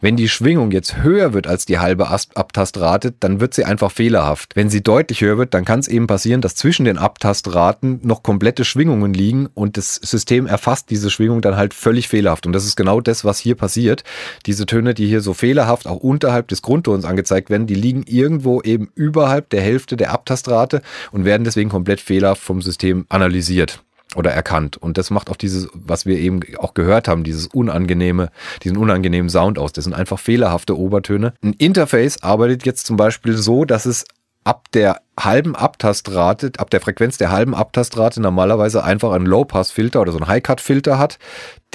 Wenn 0.00 0.16
die 0.16 0.28
Schwingung 0.28 0.70
jetzt 0.70 1.02
höher 1.02 1.32
wird 1.32 1.46
als 1.46 1.66
die 1.66 1.78
halbe 1.78 2.08
Abtastrate, 2.08 3.14
dann 3.20 3.40
wird 3.40 3.54
sie 3.54 3.64
einfach 3.64 3.90
fehlerhaft. 3.90 4.56
Wenn 4.56 4.70
sie 4.70 4.82
deutlich 4.82 5.20
höher 5.20 5.38
wird, 5.38 5.54
dann 5.54 5.64
kann 5.64 5.80
es 5.80 5.88
eben 5.88 6.06
passieren, 6.06 6.40
dass 6.40 6.54
zwischen 6.54 6.84
den 6.84 6.98
Abtastraten 6.98 8.00
noch 8.02 8.22
komplette 8.22 8.64
Schwingungen 8.64 9.14
liegen 9.14 9.48
und 9.54 9.76
das 9.76 9.94
System 9.96 10.46
erfasst 10.46 10.81
diese 10.90 11.10
Schwingung 11.10 11.40
dann 11.40 11.56
halt 11.56 11.74
völlig 11.74 12.08
fehlerhaft. 12.08 12.46
Und 12.46 12.52
das 12.52 12.64
ist 12.64 12.76
genau 12.76 13.00
das, 13.00 13.24
was 13.24 13.38
hier 13.38 13.54
passiert. 13.54 14.04
Diese 14.46 14.66
Töne, 14.66 14.94
die 14.94 15.06
hier 15.06 15.20
so 15.20 15.34
fehlerhaft 15.34 15.86
auch 15.86 15.98
unterhalb 15.98 16.48
des 16.48 16.62
Grundtons 16.62 17.04
angezeigt 17.04 17.50
werden, 17.50 17.66
die 17.66 17.74
liegen 17.74 18.04
irgendwo 18.06 18.60
eben 18.62 18.90
überhalb 18.94 19.50
der 19.50 19.62
Hälfte 19.62 19.96
der 19.96 20.12
Abtastrate 20.12 20.82
und 21.10 21.24
werden 21.24 21.44
deswegen 21.44 21.70
komplett 21.70 22.00
fehlerhaft 22.00 22.42
vom 22.42 22.62
System 22.62 23.06
analysiert 23.08 23.82
oder 24.16 24.30
erkannt. 24.30 24.76
Und 24.76 24.98
das 24.98 25.10
macht 25.10 25.30
auch 25.30 25.36
dieses, 25.36 25.68
was 25.72 26.06
wir 26.06 26.18
eben 26.18 26.40
auch 26.58 26.74
gehört 26.74 27.08
haben, 27.08 27.24
dieses 27.24 27.46
unangenehme, 27.46 28.30
diesen 28.62 28.76
unangenehmen 28.76 29.30
Sound 29.30 29.58
aus. 29.58 29.72
Das 29.72 29.84
sind 29.84 29.94
einfach 29.94 30.18
fehlerhafte 30.18 30.78
Obertöne. 30.78 31.34
Ein 31.42 31.54
Interface 31.54 32.22
arbeitet 32.22 32.66
jetzt 32.66 32.86
zum 32.86 32.96
Beispiel 32.96 33.36
so, 33.36 33.64
dass 33.64 33.86
es 33.86 34.04
ab 34.44 34.70
der 34.72 35.00
halben 35.18 35.54
Abtastrate, 35.54 36.52
ab 36.58 36.70
der 36.70 36.80
Frequenz 36.80 37.18
der 37.18 37.30
halben 37.30 37.54
Abtastrate 37.54 38.20
normalerweise 38.20 38.82
einfach 38.82 39.12
einen 39.12 39.26
Low-Pass-Filter 39.26 40.00
oder 40.00 40.12
so 40.12 40.18
einen 40.18 40.28
High-Cut-Filter 40.28 40.98
hat, 40.98 41.18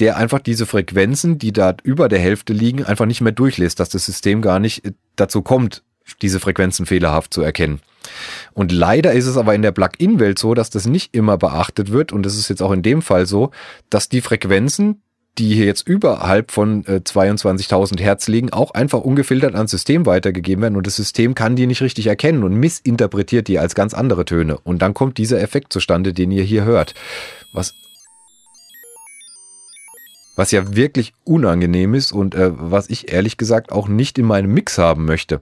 der 0.00 0.16
einfach 0.16 0.40
diese 0.40 0.66
Frequenzen, 0.66 1.38
die 1.38 1.52
da 1.52 1.74
über 1.82 2.08
der 2.08 2.18
Hälfte 2.18 2.52
liegen, 2.52 2.84
einfach 2.84 3.06
nicht 3.06 3.20
mehr 3.20 3.32
durchlässt, 3.32 3.80
dass 3.80 3.88
das 3.88 4.04
System 4.04 4.42
gar 4.42 4.58
nicht 4.58 4.82
dazu 5.16 5.42
kommt, 5.42 5.82
diese 6.22 6.40
Frequenzen 6.40 6.86
fehlerhaft 6.86 7.32
zu 7.32 7.42
erkennen. 7.42 7.80
Und 8.54 8.72
leider 8.72 9.12
ist 9.12 9.26
es 9.26 9.36
aber 9.36 9.54
in 9.54 9.62
der 9.62 9.72
Plugin-Welt 9.72 10.38
so, 10.38 10.54
dass 10.54 10.70
das 10.70 10.86
nicht 10.86 11.14
immer 11.14 11.36
beachtet 11.36 11.92
wird 11.92 12.12
und 12.12 12.24
es 12.26 12.38
ist 12.38 12.48
jetzt 12.48 12.62
auch 12.62 12.72
in 12.72 12.82
dem 12.82 13.02
Fall 13.02 13.26
so, 13.26 13.50
dass 13.90 14.08
die 14.08 14.20
Frequenzen, 14.20 15.02
die 15.38 15.54
hier 15.54 15.66
jetzt 15.66 15.86
überhalb 15.86 16.50
von 16.50 16.84
äh, 16.86 17.00
22.000 17.04 18.00
Hertz 18.00 18.28
liegen, 18.28 18.52
auch 18.52 18.72
einfach 18.72 19.00
ungefiltert 19.00 19.54
ans 19.54 19.70
System 19.70 20.06
weitergegeben 20.06 20.62
werden 20.62 20.76
und 20.76 20.86
das 20.86 20.96
System 20.96 21.34
kann 21.34 21.56
die 21.56 21.66
nicht 21.66 21.82
richtig 21.82 22.06
erkennen 22.06 22.42
und 22.42 22.54
missinterpretiert 22.54 23.48
die 23.48 23.58
als 23.58 23.74
ganz 23.74 23.94
andere 23.94 24.24
Töne. 24.24 24.58
Und 24.58 24.82
dann 24.82 24.94
kommt 24.94 25.18
dieser 25.18 25.40
Effekt 25.40 25.72
zustande, 25.72 26.12
den 26.12 26.30
ihr 26.30 26.42
hier 26.42 26.64
hört. 26.64 26.94
Was 27.52 27.74
was 30.36 30.52
ja 30.52 30.76
wirklich 30.76 31.14
unangenehm 31.24 31.94
ist 31.94 32.12
und 32.12 32.36
äh, 32.36 32.52
was 32.52 32.88
ich 32.90 33.12
ehrlich 33.12 33.38
gesagt 33.38 33.72
auch 33.72 33.88
nicht 33.88 34.18
in 34.18 34.24
meinem 34.24 34.54
Mix 34.54 34.78
haben 34.78 35.04
möchte. 35.04 35.40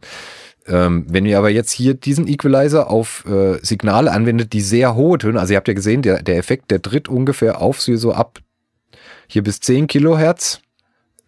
Ähm, 0.67 1.05
wenn 1.09 1.27
ihr 1.27 1.37
aber 1.37 1.51
jetzt 1.51 1.71
hier 1.71 1.93
diesen 1.93 2.27
Equalizer 2.27 2.91
auf 2.91 3.25
äh, 3.27 3.59
Signale 3.63 4.11
anwendet, 4.11 4.55
die 4.55 4.63
sehr 4.63 4.95
hohe 4.95 5.19
Töne, 5.19 5.39
also 5.39 5.53
ihr 5.53 5.59
habt 5.59 5.69
ja 5.69 5.75
gesehen, 5.75 6.01
der, 6.01 6.23
der 6.23 6.39
Effekt, 6.39 6.71
der 6.71 6.81
tritt 6.81 7.09
ungefähr 7.09 7.61
auf 7.61 7.81
so 7.81 8.13
ab 8.13 8.41
hier 9.29 9.43
bis 9.43 9.61
10 9.61 9.87
Kilohertz 9.87 10.61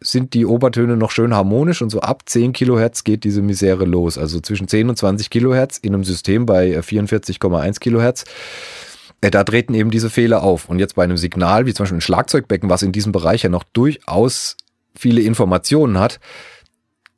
sind 0.01 0.35
die 0.35 0.47
Obertöne 0.47 0.97
noch 0.97 1.11
schön 1.11 1.35
harmonisch 1.35 1.83
und 1.83 1.91
so 1.91 2.01
ab 2.01 2.23
10 2.27 2.53
Kilohertz 2.53 3.05
geht 3.05 3.25
diese 3.25 3.43
Misere 3.43 3.85
los. 3.85 4.17
Also 4.17 4.41
zwischen 4.41 4.69
10 4.69 4.91
und 4.91 4.97
20 4.97 5.31
Kilohertz 5.31 5.79
in 5.79 5.95
einem 5.95 6.05
System 6.05 6.47
bei 6.47 6.79
44,1 6.79 7.67
äh, 7.67 7.73
Kilohertz. 7.81 8.25
Äh, 9.21 9.31
da 9.31 9.43
treten 9.43 9.75
eben 9.75 9.91
diese 9.91 10.11
Fehler 10.11 10.43
auf. 10.43 10.69
Und 10.69 10.79
jetzt 10.79 10.95
bei 10.95 11.05
einem 11.05 11.17
Signal, 11.17 11.67
wie 11.67 11.75
zum 11.75 11.85
Beispiel 11.85 11.99
ein 11.99 12.03
Schlagzeugbecken, 12.03 12.71
was 12.71 12.83
in 12.83 12.93
diesem 12.93 13.13
Bereich 13.13 13.43
ja 13.43 13.49
noch 13.49 13.65
durchaus 13.65 14.57
viele 14.95 15.21
Informationen 15.21 15.99
hat, 15.99 16.21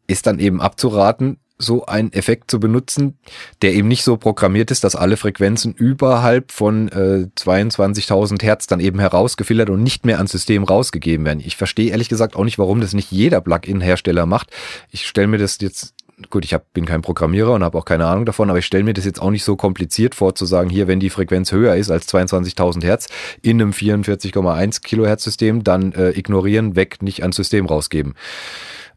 ist 0.06 0.26
dann 0.26 0.38
eben 0.38 0.60
abzuraten, 0.60 1.38
so 1.60 1.86
einen 1.86 2.12
Effekt 2.12 2.50
zu 2.50 2.58
benutzen, 2.58 3.18
der 3.62 3.74
eben 3.74 3.88
nicht 3.88 4.02
so 4.02 4.16
programmiert 4.16 4.70
ist, 4.70 4.82
dass 4.82 4.96
alle 4.96 5.16
Frequenzen 5.16 5.74
überhalb 5.74 6.52
von 6.52 6.88
äh, 6.88 7.28
22.000 7.38 8.42
Hertz 8.42 8.66
dann 8.66 8.80
eben 8.80 8.98
herausgefiltert 8.98 9.70
und 9.70 9.82
nicht 9.82 10.06
mehr 10.06 10.16
ans 10.16 10.32
System 10.32 10.64
rausgegeben 10.64 11.26
werden. 11.26 11.42
Ich 11.44 11.56
verstehe 11.56 11.90
ehrlich 11.90 12.08
gesagt 12.08 12.34
auch 12.34 12.44
nicht, 12.44 12.58
warum 12.58 12.80
das 12.80 12.94
nicht 12.94 13.12
jeder 13.12 13.40
Plugin-Hersteller 13.40 14.26
macht. 14.26 14.50
Ich 14.90 15.06
stelle 15.06 15.28
mir 15.28 15.38
das 15.38 15.58
jetzt 15.60 15.94
gut, 16.28 16.44
ich 16.44 16.52
hab, 16.52 16.72
bin 16.72 16.84
kein 16.84 17.02
Programmierer 17.02 17.52
und 17.52 17.64
habe 17.64 17.78
auch 17.78 17.84
keine 17.84 18.06
Ahnung 18.06 18.26
davon, 18.26 18.50
aber 18.50 18.58
ich 18.58 18.66
stelle 18.66 18.84
mir 18.84 18.92
das 18.92 19.04
jetzt 19.04 19.22
auch 19.22 19.30
nicht 19.30 19.44
so 19.44 19.56
kompliziert 19.56 20.14
vor, 20.14 20.34
zu 20.34 20.44
sagen, 20.44 20.68
hier, 20.68 20.86
wenn 20.86 21.00
die 21.00 21.10
Frequenz 21.10 21.52
höher 21.52 21.76
ist 21.76 21.90
als 21.90 22.12
22.000 22.12 22.84
Hertz 22.84 23.08
in 23.42 23.60
einem 23.60 23.70
44,1 23.70 24.82
Kilohertz 24.82 25.24
System, 25.24 25.64
dann 25.64 25.92
äh, 25.92 26.10
ignorieren, 26.10 26.76
weg, 26.76 27.02
nicht 27.02 27.22
ans 27.22 27.36
System 27.36 27.66
rausgeben. 27.66 28.14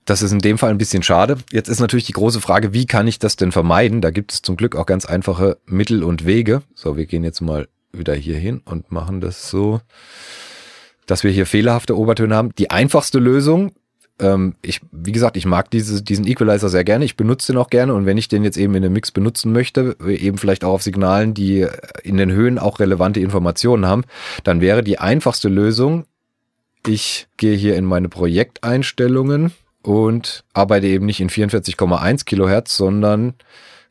Das 0.05 0.21
ist 0.21 0.31
in 0.31 0.39
dem 0.39 0.57
Fall 0.57 0.71
ein 0.71 0.77
bisschen 0.77 1.03
schade. 1.03 1.37
Jetzt 1.51 1.69
ist 1.69 1.79
natürlich 1.79 2.05
die 2.05 2.13
große 2.13 2.41
Frage, 2.41 2.73
wie 2.73 2.85
kann 2.85 3.07
ich 3.07 3.19
das 3.19 3.35
denn 3.35 3.51
vermeiden? 3.51 4.01
Da 4.01 4.11
gibt 4.11 4.33
es 4.33 4.41
zum 4.41 4.57
Glück 4.57 4.75
auch 4.75 4.85
ganz 4.85 5.05
einfache 5.05 5.57
Mittel 5.65 6.03
und 6.03 6.25
Wege. 6.25 6.61
So, 6.75 6.97
wir 6.97 7.05
gehen 7.05 7.23
jetzt 7.23 7.41
mal 7.41 7.67
wieder 7.93 8.13
hier 8.13 8.37
hin 8.37 8.61
und 8.65 8.91
machen 8.91 9.21
das 9.21 9.49
so, 9.49 9.79
dass 11.05 11.23
wir 11.23 11.31
hier 11.31 11.45
fehlerhafte 11.45 11.97
Obertöne 11.97 12.35
haben. 12.35 12.53
Die 12.55 12.69
einfachste 12.69 13.19
Lösung, 13.19 13.71
ähm, 14.19 14.55
ich, 14.61 14.81
wie 14.91 15.11
gesagt, 15.11 15.37
ich 15.37 15.45
mag 15.45 15.71
diese, 15.71 16.01
diesen 16.03 16.27
Equalizer 16.27 16.69
sehr 16.69 16.83
gerne. 16.83 17.05
Ich 17.05 17.15
benutze 17.15 17.53
den 17.53 17.59
auch 17.59 17.69
gerne 17.69 17.93
und 17.93 18.05
wenn 18.05 18.17
ich 18.17 18.27
den 18.27 18.43
jetzt 18.43 18.57
eben 18.57 18.75
in 18.75 18.83
dem 18.83 18.93
Mix 18.93 19.11
benutzen 19.11 19.53
möchte, 19.53 19.95
eben 20.05 20.37
vielleicht 20.37 20.65
auch 20.65 20.73
auf 20.73 20.83
Signalen, 20.83 21.33
die 21.33 21.65
in 22.03 22.17
den 22.17 22.31
Höhen 22.31 22.59
auch 22.59 22.79
relevante 22.79 23.19
Informationen 23.21 23.85
haben, 23.85 24.03
dann 24.43 24.59
wäre 24.59 24.83
die 24.83 24.99
einfachste 24.99 25.49
Lösung, 25.49 26.05
ich 26.85 27.27
gehe 27.37 27.55
hier 27.55 27.77
in 27.77 27.85
meine 27.85 28.09
Projekteinstellungen 28.09 29.53
und 29.83 30.43
arbeite 30.53 30.87
eben 30.87 31.05
nicht 31.05 31.19
in 31.19 31.29
44,1 31.29 32.25
Kilohertz, 32.25 32.75
sondern 32.75 33.35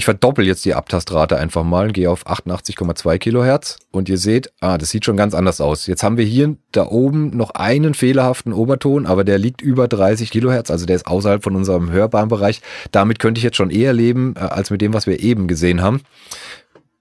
ich 0.02 0.04
verdoppel 0.04 0.44
jetzt 0.46 0.64
die 0.64 0.74
Abtastrate 0.74 1.36
einfach 1.36 1.62
mal 1.62 1.86
und 1.86 1.92
gehe 1.92 2.10
auf 2.10 2.26
88,2 2.26 3.18
Kilohertz 3.18 3.78
und 3.92 4.08
ihr 4.08 4.18
seht, 4.18 4.52
ah, 4.60 4.76
das 4.76 4.90
sieht 4.90 5.04
schon 5.04 5.16
ganz 5.16 5.32
anders 5.32 5.60
aus. 5.60 5.86
Jetzt 5.86 6.02
haben 6.02 6.16
wir 6.16 6.24
hier 6.24 6.56
da 6.72 6.88
oben 6.88 7.36
noch 7.36 7.50
einen 7.50 7.94
fehlerhaften 7.94 8.52
Oberton, 8.52 9.06
aber 9.06 9.22
der 9.22 9.38
liegt 9.38 9.60
über 9.60 9.86
30 9.86 10.32
Kilohertz, 10.32 10.72
also 10.72 10.86
der 10.86 10.96
ist 10.96 11.06
außerhalb 11.06 11.44
von 11.44 11.54
unserem 11.54 11.92
hörbaren 11.92 12.28
Bereich. 12.28 12.62
Damit 12.90 13.20
könnte 13.20 13.38
ich 13.38 13.44
jetzt 13.44 13.56
schon 13.56 13.70
eher 13.70 13.92
leben, 13.92 14.34
äh, 14.36 14.40
als 14.40 14.70
mit 14.70 14.80
dem, 14.80 14.92
was 14.92 15.06
wir 15.06 15.20
eben 15.20 15.46
gesehen 15.46 15.82
haben. 15.82 16.00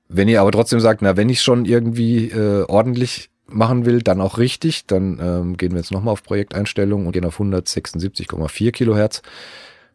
Wenn 0.07 0.27
ihr 0.27 0.41
aber 0.41 0.51
trotzdem 0.51 0.79
sagt, 0.79 1.01
na, 1.01 1.17
wenn 1.17 1.29
ich 1.29 1.41
schon 1.41 1.65
irgendwie 1.65 2.27
äh, 2.27 2.65
ordentlich 2.67 3.30
machen 3.51 3.86
will, 3.86 4.01
dann 4.01 4.22
auch 4.22 4.38
richtig. 4.38 4.86
Dann 4.86 5.20
ähm, 5.22 5.58
gehen 5.58 5.72
wir 5.72 5.77
jetzt 5.77 5.91
nochmal 5.91 6.13
auf 6.13 6.24
Projekteinstellungen 6.24 7.05
und 7.05 7.13
gehen 7.13 7.25
auf 7.25 7.39
176,4 7.39 8.72
Kilohertz. 8.72 9.22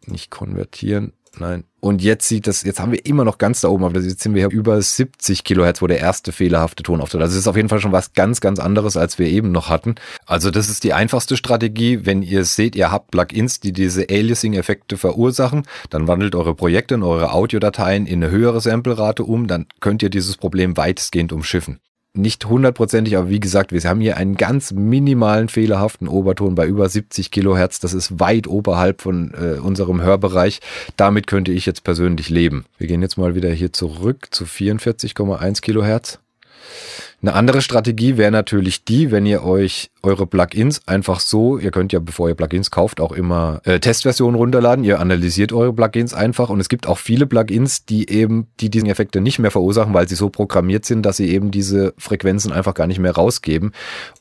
Nicht 0.06 0.30
konvertieren, 0.30 1.12
nein. 1.38 1.64
Und 1.80 2.02
jetzt 2.02 2.28
sieht 2.28 2.46
das, 2.46 2.62
jetzt 2.62 2.80
haben 2.80 2.92
wir 2.92 3.06
immer 3.06 3.24
noch 3.24 3.38
ganz 3.38 3.60
da 3.60 3.68
oben, 3.68 3.84
aber 3.84 4.00
jetzt 4.00 4.20
sind 4.20 4.34
wir 4.34 4.48
hier 4.48 4.56
über 4.56 4.80
70 4.80 5.44
Kilohertz, 5.44 5.82
wo 5.82 5.86
der 5.86 6.00
erste 6.00 6.32
fehlerhafte 6.32 6.82
Ton 6.82 7.00
auftritt. 7.00 7.20
Also 7.20 7.34
es 7.34 7.40
ist 7.40 7.48
auf 7.48 7.56
jeden 7.56 7.68
Fall 7.68 7.80
schon 7.80 7.92
was 7.92 8.12
ganz, 8.12 8.40
ganz 8.40 8.58
anderes, 8.58 8.96
als 8.96 9.18
wir 9.18 9.28
eben 9.28 9.52
noch 9.52 9.68
hatten. 9.68 9.94
Also 10.26 10.50
das 10.50 10.68
ist 10.68 10.84
die 10.84 10.92
einfachste 10.92 11.36
Strategie. 11.36 12.04
Wenn 12.04 12.22
ihr 12.22 12.44
seht, 12.44 12.74
ihr 12.76 12.90
habt 12.90 13.10
Plugins, 13.10 13.60
die 13.60 13.72
diese 13.72 14.08
Aliasing-Effekte 14.08 14.96
verursachen, 14.96 15.62
dann 15.90 16.08
wandelt 16.08 16.34
eure 16.34 16.54
Projekte 16.54 16.96
und 16.96 17.02
eure 17.02 17.32
Audiodateien 17.32 18.06
in 18.06 18.22
eine 18.22 18.32
höhere 18.32 18.60
Samplerate 18.60 19.24
um, 19.24 19.46
dann 19.46 19.66
könnt 19.80 20.02
ihr 20.02 20.10
dieses 20.10 20.36
Problem 20.36 20.76
weitestgehend 20.76 21.32
umschiffen 21.32 21.80
nicht 22.16 22.46
hundertprozentig, 22.46 23.16
aber 23.16 23.28
wie 23.28 23.40
gesagt, 23.40 23.72
wir 23.72 23.80
haben 23.82 24.00
hier 24.00 24.16
einen 24.16 24.36
ganz 24.36 24.72
minimalen 24.72 25.48
fehlerhaften 25.48 26.08
Oberton 26.08 26.54
bei 26.54 26.66
über 26.66 26.88
70 26.88 27.30
Kilohertz. 27.30 27.80
Das 27.80 27.94
ist 27.94 28.18
weit 28.18 28.46
oberhalb 28.46 29.02
von 29.02 29.32
äh, 29.34 29.58
unserem 29.58 30.02
Hörbereich. 30.02 30.60
Damit 30.96 31.26
könnte 31.26 31.52
ich 31.52 31.66
jetzt 31.66 31.84
persönlich 31.84 32.30
leben. 32.30 32.64
Wir 32.78 32.86
gehen 32.86 33.02
jetzt 33.02 33.18
mal 33.18 33.34
wieder 33.34 33.50
hier 33.50 33.72
zurück 33.72 34.28
zu 34.30 34.44
44,1 34.44 35.60
Kilohertz. 35.60 36.18
Eine 37.22 37.32
andere 37.34 37.62
Strategie 37.62 38.18
wäre 38.18 38.30
natürlich 38.30 38.84
die, 38.84 39.10
wenn 39.10 39.24
ihr 39.24 39.42
euch 39.42 39.90
eure 40.02 40.26
Plugins 40.26 40.86
einfach 40.86 41.18
so, 41.18 41.58
ihr 41.58 41.70
könnt 41.70 41.92
ja, 41.92 41.98
bevor 41.98 42.28
ihr 42.28 42.34
Plugins 42.34 42.70
kauft, 42.70 43.00
auch 43.00 43.10
immer 43.10 43.60
äh, 43.64 43.80
Testversionen 43.80 44.36
runterladen. 44.36 44.84
Ihr 44.84 45.00
analysiert 45.00 45.52
eure 45.52 45.72
Plugins 45.72 46.14
einfach 46.14 46.50
und 46.50 46.60
es 46.60 46.68
gibt 46.68 46.86
auch 46.86 46.98
viele 46.98 47.26
Plugins, 47.26 47.86
die 47.86 48.08
eben, 48.10 48.46
die 48.60 48.70
diesen 48.70 48.88
Effekte 48.88 49.20
nicht 49.20 49.38
mehr 49.38 49.50
verursachen, 49.50 49.94
weil 49.94 50.08
sie 50.08 50.14
so 50.14 50.28
programmiert 50.28 50.84
sind, 50.84 51.02
dass 51.02 51.16
sie 51.16 51.30
eben 51.30 51.50
diese 51.50 51.94
Frequenzen 51.96 52.52
einfach 52.52 52.74
gar 52.74 52.86
nicht 52.86 53.00
mehr 53.00 53.12
rausgeben. 53.12 53.72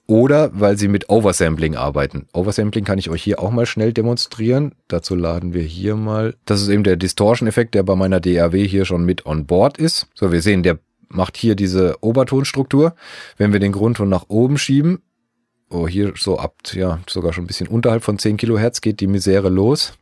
Oder 0.08 0.52
weil 0.54 0.78
sie 0.78 0.88
mit 0.88 1.10
Oversampling 1.10 1.76
arbeiten. 1.76 2.28
Oversampling 2.34 2.86
kann 2.86 2.98
ich 2.98 3.10
euch 3.10 3.24
hier 3.24 3.40
auch 3.40 3.52
mal 3.52 3.66
schnell 3.66 3.92
demonstrieren. 3.92 4.74
Dazu 4.88 5.16
laden 5.16 5.54
wir 5.54 5.64
hier 5.64 5.96
mal. 5.96 6.36
Das 6.46 6.62
ist 6.62 6.70
eben 6.70 6.84
der 6.84 6.96
Distortion-Effekt, 6.96 7.76
der 7.76 7.84
bei 7.84 7.96
meiner 7.96 8.20
DAW 8.20 8.68
hier 8.68 8.86
schon 8.86 9.06
mit 9.06 9.26
on 9.26 9.46
board 9.46 9.78
ist. 9.78 10.08
So, 10.14 10.32
wir 10.32 10.42
sehen, 10.42 10.64
der 10.64 10.80
macht 11.10 11.38
hier 11.38 11.56
diese 11.56 11.98
Obertonstruktur. 12.02 12.96
Wenn 13.38 13.54
wir 13.54 13.60
den 13.60 13.72
Grundton 13.72 14.10
nach 14.10 14.26
oben 14.28 14.58
schieben, 14.58 15.02
oh, 15.70 15.88
hier 15.88 16.14
so 16.18 16.38
ab, 16.38 16.56
ja, 16.74 17.00
sogar 17.08 17.34
schon 17.34 17.46
ein 17.46 17.48
bisschen 17.48 17.68
unterhalb 17.68 18.04
von 18.04 18.20
10 18.20 18.38
Kilohertz 18.38 18.82
geht 18.82 19.00
die 19.00 19.08
Misere 19.08 19.50
los. 19.50 19.94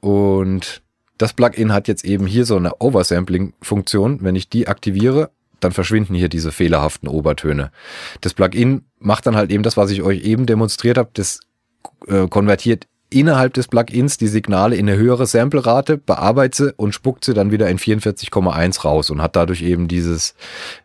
Und 0.00 0.82
das 1.18 1.32
Plugin 1.32 1.72
hat 1.72 1.88
jetzt 1.88 2.04
eben 2.04 2.26
hier 2.26 2.44
so 2.44 2.56
eine 2.56 2.80
Oversampling-Funktion. 2.80 4.18
Wenn 4.22 4.34
ich 4.34 4.48
die 4.48 4.68
aktiviere, 4.68 5.30
dann 5.60 5.72
verschwinden 5.72 6.14
hier 6.14 6.28
diese 6.28 6.50
fehlerhaften 6.50 7.08
Obertöne. 7.08 7.70
Das 8.20 8.34
Plugin 8.34 8.84
macht 8.98 9.26
dann 9.26 9.36
halt 9.36 9.52
eben 9.52 9.62
das, 9.62 9.76
was 9.76 9.90
ich 9.90 10.02
euch 10.02 10.24
eben 10.24 10.46
demonstriert 10.46 10.98
habe. 10.98 11.10
Das 11.12 11.40
äh, 12.08 12.26
konvertiert 12.26 12.88
innerhalb 13.12 13.54
des 13.54 13.68
Plugins 13.68 14.16
die 14.16 14.28
Signale 14.28 14.76
in 14.76 14.88
eine 14.88 14.98
höhere 14.98 15.26
Samplerate, 15.26 15.98
bearbeitet 15.98 16.54
sie 16.54 16.72
und 16.74 16.94
spuckt 16.94 17.24
sie 17.24 17.34
dann 17.34 17.50
wieder 17.50 17.68
in 17.68 17.78
44,1 17.78 18.82
raus 18.82 19.10
und 19.10 19.22
hat 19.22 19.36
dadurch 19.36 19.62
eben 19.62 19.88
dieses, 19.88 20.34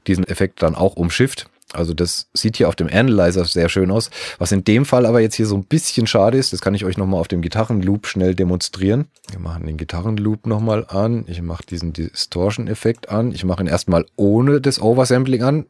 diesen 0.06 0.26
Effekt 0.26 0.62
dann 0.62 0.76
auch 0.76 0.96
umschifft. 0.96 1.50
Also 1.74 1.94
das 1.94 2.30
sieht 2.34 2.58
hier 2.58 2.70
auf 2.70 2.76
dem 2.76 2.88
Analyzer 2.88 3.44
sehr 3.44 3.68
schön 3.68 3.92
aus. 3.92 4.10
Was 4.38 4.54
in 4.54 4.64
dem 4.64 4.86
Fall 4.86 5.06
aber 5.06 5.20
jetzt 5.20 5.36
hier 5.36 5.46
so 5.46 5.56
ein 5.56 5.66
bisschen 5.66 6.08
schade 6.08 6.38
ist, 6.38 6.54
das 6.54 6.62
kann 6.62 6.74
ich 6.74 6.86
euch 6.86 6.98
nochmal 6.98 7.20
auf 7.20 7.28
dem 7.28 7.42
Gitarrenloop 7.42 8.08
schnell 8.08 8.36
demonstrieren. 8.36 9.06
Wir 9.30 9.40
machen 9.40 9.68
den 9.68 9.76
Gitarrenloop 9.76 10.48
nochmal 10.48 10.86
an. 10.88 11.26
Ich 11.28 11.42
mache 11.42 11.66
diesen 11.66 11.92
Distortion-Effekt 11.92 13.10
an. 13.10 13.34
Ich 13.34 13.44
mache 13.44 13.64
ihn 13.64 13.68
erstmal 13.68 14.06
ohne 14.16 14.62
das 14.62 14.82
Oversampling 14.82 15.44
an. 15.44 15.66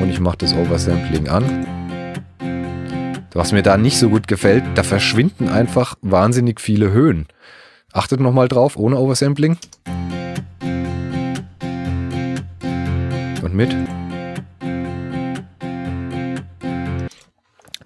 Und 0.00 0.10
ich 0.10 0.18
mache 0.18 0.38
das 0.38 0.52
Oversampling 0.52 1.28
an. 1.28 1.83
Was 3.34 3.50
mir 3.50 3.62
da 3.62 3.76
nicht 3.76 3.98
so 3.98 4.10
gut 4.10 4.28
gefällt, 4.28 4.62
da 4.76 4.84
verschwinden 4.84 5.48
einfach 5.48 5.96
wahnsinnig 6.02 6.60
viele 6.60 6.92
Höhen. 6.92 7.26
Achtet 7.92 8.20
nochmal 8.20 8.46
drauf, 8.46 8.76
ohne 8.76 8.96
Oversampling. 8.96 9.58
Und 13.42 13.54
mit. 13.54 13.74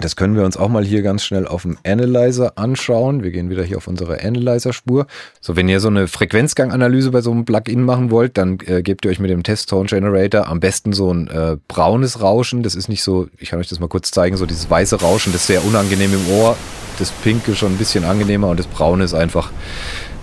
Das 0.00 0.14
können 0.14 0.36
wir 0.36 0.44
uns 0.44 0.56
auch 0.56 0.68
mal 0.68 0.84
hier 0.84 1.02
ganz 1.02 1.24
schnell 1.24 1.44
auf 1.48 1.62
dem 1.62 1.76
Analyzer 1.84 2.52
anschauen. 2.54 3.24
Wir 3.24 3.32
gehen 3.32 3.50
wieder 3.50 3.64
hier 3.64 3.78
auf 3.78 3.88
unsere 3.88 4.22
Analyzer-Spur. 4.22 5.08
So, 5.40 5.56
wenn 5.56 5.68
ihr 5.68 5.80
so 5.80 5.88
eine 5.88 6.06
Frequenzganganalyse 6.06 7.10
bei 7.10 7.20
so 7.20 7.32
einem 7.32 7.44
Plugin 7.44 7.82
machen 7.82 8.12
wollt, 8.12 8.38
dann 8.38 8.58
äh, 8.66 8.82
gebt 8.82 9.04
ihr 9.04 9.10
euch 9.10 9.18
mit 9.18 9.28
dem 9.28 9.42
Test 9.42 9.70
Tone 9.70 9.88
Generator 9.88 10.46
am 10.46 10.60
besten 10.60 10.92
so 10.92 11.12
ein 11.12 11.26
äh, 11.26 11.56
braunes 11.66 12.22
Rauschen. 12.22 12.62
Das 12.62 12.76
ist 12.76 12.88
nicht 12.88 13.02
so, 13.02 13.26
ich 13.38 13.50
kann 13.50 13.58
euch 13.58 13.66
das 13.66 13.80
mal 13.80 13.88
kurz 13.88 14.12
zeigen, 14.12 14.36
so 14.36 14.46
dieses 14.46 14.70
weiße 14.70 15.00
Rauschen, 15.00 15.32
das 15.32 15.40
ist 15.40 15.48
sehr 15.48 15.64
unangenehm 15.64 16.12
im 16.14 16.32
Ohr. 16.32 16.56
Das 17.00 17.10
Pinke 17.10 17.56
schon 17.56 17.72
ein 17.72 17.78
bisschen 17.78 18.04
angenehmer 18.04 18.50
und 18.50 18.60
das 18.60 18.68
Braune 18.68 19.02
ist 19.02 19.14
einfach 19.14 19.50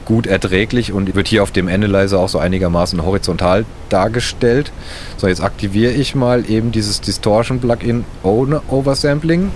gut 0.05 0.27
erträglich 0.27 0.93
und 0.93 1.13
wird 1.15 1.27
hier 1.27 1.43
auf 1.43 1.51
dem 1.51 1.67
Analyzer 1.67 2.19
auch 2.19 2.29
so 2.29 2.39
einigermaßen 2.39 3.03
horizontal 3.03 3.65
dargestellt. 3.89 4.71
So, 5.17 5.27
jetzt 5.27 5.43
aktiviere 5.43 5.91
ich 5.91 6.15
mal 6.15 6.50
eben 6.50 6.71
dieses 6.71 7.01
Distortion-Plugin 7.01 8.05
ohne 8.24 8.62
Oversampling. 8.69 9.51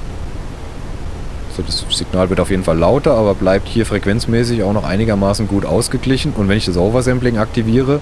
So, 1.55 1.63
das 1.63 1.85
Signal 1.89 2.29
wird 2.29 2.39
auf 2.39 2.49
jeden 2.49 2.63
Fall 2.63 2.77
lauter, 2.77 3.13
aber 3.13 3.35
bleibt 3.35 3.67
hier 3.67 3.85
frequenzmäßig 3.85 4.63
auch 4.63 4.73
noch 4.73 4.83
einigermaßen 4.83 5.47
gut 5.47 5.65
ausgeglichen. 5.65 6.33
Und 6.35 6.49
wenn 6.49 6.57
ich 6.57 6.65
das 6.65 6.77
Oversampling 6.77 7.37
aktiviere, 7.37 8.01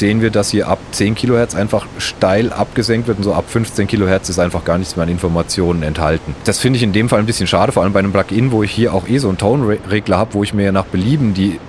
sehen 0.00 0.20
wir, 0.20 0.30
dass 0.30 0.50
hier 0.50 0.66
ab 0.66 0.80
10 0.90 1.14
Kilohertz 1.14 1.54
einfach 1.54 1.86
steil 1.98 2.52
abgesenkt 2.52 3.06
wird 3.06 3.18
und 3.18 3.24
so 3.24 3.32
ab 3.32 3.44
15 3.46 3.86
Kilohertz 3.86 4.28
ist 4.28 4.40
einfach 4.40 4.64
gar 4.64 4.78
nichts 4.78 4.96
mehr 4.96 5.04
an 5.04 5.08
Informationen 5.08 5.84
enthalten. 5.84 6.34
Das 6.44 6.58
finde 6.58 6.78
ich 6.78 6.82
in 6.82 6.92
dem 6.92 7.08
Fall 7.08 7.20
ein 7.20 7.26
bisschen 7.26 7.46
schade, 7.46 7.70
vor 7.70 7.84
allem 7.84 7.92
bei 7.92 8.00
einem 8.00 8.12
Plugin, 8.12 8.50
wo 8.50 8.64
ich 8.64 8.72
hier 8.72 8.92
auch 8.92 9.06
eh 9.06 9.18
so 9.18 9.28
einen 9.28 9.38
Tone-Regler 9.38 10.18
habe, 10.18 10.34
wo 10.34 10.42
ich 10.42 10.52
mir 10.52 10.72
nach 10.72 10.86
Belieben 10.86 11.34
die 11.34 11.60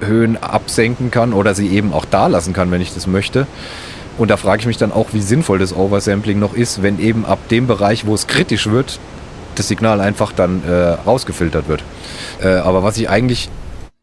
Höhen 0.00 0.36
absenken 0.36 1.10
kann 1.10 1.32
oder 1.32 1.54
sie 1.54 1.68
eben 1.68 1.92
auch 1.92 2.04
da 2.04 2.28
lassen 2.28 2.52
kann, 2.52 2.70
wenn 2.70 2.80
ich 2.80 2.94
das 2.94 3.06
möchte. 3.06 3.46
Und 4.18 4.30
da 4.30 4.36
frage 4.36 4.60
ich 4.60 4.66
mich 4.66 4.76
dann 4.76 4.92
auch, 4.92 5.08
wie 5.12 5.22
sinnvoll 5.22 5.58
das 5.58 5.74
Oversampling 5.74 6.38
noch 6.38 6.54
ist, 6.54 6.82
wenn 6.82 7.00
eben 7.00 7.24
ab 7.24 7.38
dem 7.50 7.66
Bereich, 7.66 8.06
wo 8.06 8.14
es 8.14 8.26
kritisch 8.26 8.68
wird, 8.68 8.98
das 9.54 9.68
Signal 9.68 10.00
einfach 10.00 10.32
dann 10.32 10.62
äh, 10.64 10.72
rausgefiltert 10.72 11.68
wird. 11.68 11.82
Äh, 12.42 12.48
aber 12.48 12.82
was 12.82 12.98
ich 12.98 13.08
eigentlich 13.08 13.48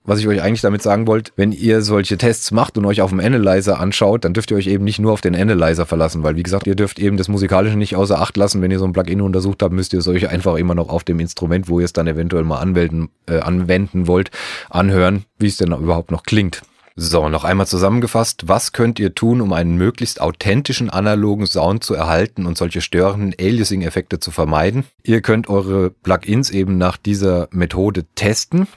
was 0.09 0.19
ich 0.19 0.27
euch 0.27 0.41
eigentlich 0.41 0.61
damit 0.61 0.81
sagen 0.81 1.05
wollte, 1.05 1.31
wenn 1.35 1.51
ihr 1.51 1.83
solche 1.83 2.17
Tests 2.17 2.51
macht 2.51 2.77
und 2.79 2.85
euch 2.85 3.01
auf 3.01 3.11
dem 3.11 3.19
Analyzer 3.19 3.79
anschaut, 3.79 4.25
dann 4.25 4.33
dürft 4.33 4.49
ihr 4.49 4.57
euch 4.57 4.65
eben 4.65 4.83
nicht 4.83 4.99
nur 4.99 5.13
auf 5.13 5.21
den 5.21 5.35
Analyzer 5.35 5.85
verlassen, 5.85 6.23
weil 6.23 6.35
wie 6.35 6.41
gesagt, 6.41 6.65
ihr 6.65 6.75
dürft 6.75 6.97
eben 6.97 7.15
das 7.15 7.27
Musikalische 7.27 7.77
nicht 7.77 7.95
außer 7.95 8.19
Acht 8.19 8.35
lassen. 8.35 8.61
Wenn 8.61 8.71
ihr 8.71 8.79
so 8.79 8.85
ein 8.85 8.93
Plugin 8.93 9.21
untersucht 9.21 9.61
habt, 9.61 9.71
müsst 9.71 9.93
ihr 9.93 9.99
es 9.99 10.07
euch 10.07 10.27
einfach 10.27 10.55
immer 10.55 10.73
noch 10.73 10.89
auf 10.89 11.03
dem 11.03 11.19
Instrument, 11.19 11.69
wo 11.69 11.79
ihr 11.79 11.85
es 11.85 11.93
dann 11.93 12.07
eventuell 12.07 12.43
mal 12.43 12.57
anwenden, 12.57 13.09
äh, 13.27 13.37
anwenden 13.37 14.07
wollt, 14.07 14.31
anhören, 14.69 15.25
wie 15.37 15.47
es 15.47 15.57
denn 15.57 15.71
überhaupt 15.71 16.09
noch 16.09 16.23
klingt. 16.23 16.63
So, 16.95 17.29
noch 17.29 17.43
einmal 17.43 17.67
zusammengefasst, 17.67 18.47
was 18.47 18.73
könnt 18.73 18.99
ihr 18.99 19.13
tun, 19.13 19.41
um 19.41 19.53
einen 19.53 19.77
möglichst 19.77 20.19
authentischen 20.19 20.89
analogen 20.89 21.45
Sound 21.45 21.84
zu 21.84 21.93
erhalten 21.93 22.47
und 22.47 22.57
solche 22.57 22.81
störenden 22.81 23.36
Aliasing-Effekte 23.39 24.19
zu 24.19 24.31
vermeiden? 24.31 24.86
Ihr 25.03 25.21
könnt 25.21 25.49
eure 25.49 25.91
Plugins 25.91 26.49
eben 26.49 26.79
nach 26.79 26.97
dieser 26.97 27.47
Methode 27.51 28.05
testen 28.15 28.67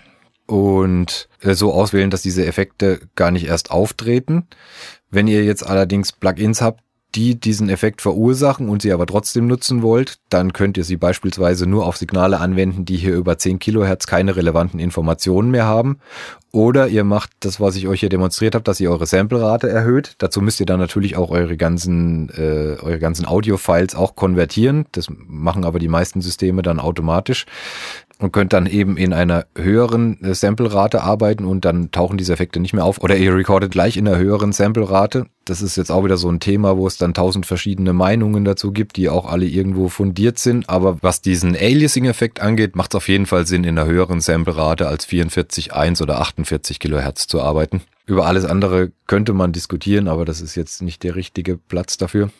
und 0.52 1.30
äh, 1.40 1.54
so 1.54 1.72
auswählen, 1.72 2.10
dass 2.10 2.20
diese 2.20 2.44
Effekte 2.44 3.00
gar 3.14 3.30
nicht 3.30 3.46
erst 3.46 3.70
auftreten. 3.70 4.48
Wenn 5.10 5.26
ihr 5.26 5.44
jetzt 5.44 5.66
allerdings 5.66 6.12
Plugins 6.12 6.60
habt, 6.60 6.80
die 7.14 7.40
diesen 7.40 7.70
Effekt 7.70 8.02
verursachen 8.02 8.68
und 8.68 8.82
sie 8.82 8.92
aber 8.92 9.06
trotzdem 9.06 9.46
nutzen 9.46 9.80
wollt, 9.80 10.18
dann 10.28 10.52
könnt 10.52 10.76
ihr 10.76 10.84
sie 10.84 10.96
beispielsweise 10.96 11.66
nur 11.66 11.86
auf 11.86 11.96
Signale 11.96 12.38
anwenden, 12.38 12.84
die 12.84 12.96
hier 12.96 13.14
über 13.14 13.38
10 13.38 13.60
Kilohertz 13.60 14.06
keine 14.06 14.36
relevanten 14.36 14.78
Informationen 14.78 15.50
mehr 15.50 15.64
haben. 15.64 16.00
Oder 16.52 16.88
ihr 16.88 17.04
macht 17.04 17.30
das, 17.40 17.58
was 17.58 17.76
ich 17.76 17.88
euch 17.88 18.00
hier 18.00 18.08
demonstriert 18.10 18.54
habe, 18.54 18.64
dass 18.64 18.80
ihr 18.80 18.90
eure 18.90 19.06
Samplerate 19.06 19.70
erhöht. 19.70 20.16
Dazu 20.18 20.42
müsst 20.42 20.60
ihr 20.60 20.66
dann 20.66 20.80
natürlich 20.80 21.16
auch 21.16 21.30
eure 21.30 21.56
ganzen, 21.56 22.28
äh, 22.30 22.76
eure 22.80 22.98
ganzen 22.98 23.26
Audio-Files 23.26 23.94
auch 23.94 24.16
konvertieren. 24.16 24.84
Das 24.92 25.06
machen 25.08 25.64
aber 25.64 25.78
die 25.78 25.88
meisten 25.88 26.20
Systeme 26.20 26.60
dann 26.60 26.78
automatisch 26.78 27.46
und 28.22 28.32
könnt 28.32 28.52
dann 28.52 28.66
eben 28.66 28.96
in 28.96 29.12
einer 29.12 29.46
höheren 29.56 30.22
äh, 30.22 30.34
Samplerate 30.34 31.02
arbeiten 31.02 31.44
und 31.44 31.64
dann 31.64 31.90
tauchen 31.90 32.16
diese 32.16 32.32
Effekte 32.32 32.60
nicht 32.60 32.72
mehr 32.72 32.84
auf. 32.84 33.02
Oder 33.02 33.16
ihr 33.16 33.34
recordet 33.34 33.72
gleich 33.72 33.96
in 33.96 34.06
einer 34.06 34.16
höheren 34.16 34.52
Samplerate. 34.52 35.26
Das 35.44 35.60
ist 35.60 35.76
jetzt 35.76 35.90
auch 35.90 36.04
wieder 36.04 36.16
so 36.16 36.30
ein 36.30 36.38
Thema, 36.38 36.76
wo 36.76 36.86
es 36.86 36.96
dann 36.98 37.14
tausend 37.14 37.46
verschiedene 37.46 37.92
Meinungen 37.92 38.44
dazu 38.44 38.70
gibt, 38.70 38.96
die 38.96 39.08
auch 39.08 39.26
alle 39.28 39.46
irgendwo 39.46 39.88
fundiert 39.88 40.38
sind. 40.38 40.68
Aber 40.68 40.98
was 41.02 41.20
diesen 41.20 41.56
Aliasing-Effekt 41.56 42.40
angeht, 42.40 42.76
macht 42.76 42.94
es 42.94 42.98
auf 42.98 43.08
jeden 43.08 43.26
Fall 43.26 43.46
Sinn, 43.46 43.64
in 43.64 43.76
einer 43.76 43.90
höheren 43.90 44.20
Samplerate 44.20 44.86
als 44.86 45.06
44,1 45.08 46.00
oder 46.00 46.20
48 46.20 46.78
Kilohertz 46.78 47.26
zu 47.26 47.42
arbeiten. 47.42 47.82
Über 48.06 48.26
alles 48.26 48.44
andere 48.44 48.92
könnte 49.06 49.32
man 49.32 49.52
diskutieren, 49.52 50.06
aber 50.06 50.24
das 50.24 50.40
ist 50.40 50.54
jetzt 50.54 50.82
nicht 50.82 51.02
der 51.02 51.16
richtige 51.16 51.56
Platz 51.56 51.96
dafür. 51.96 52.30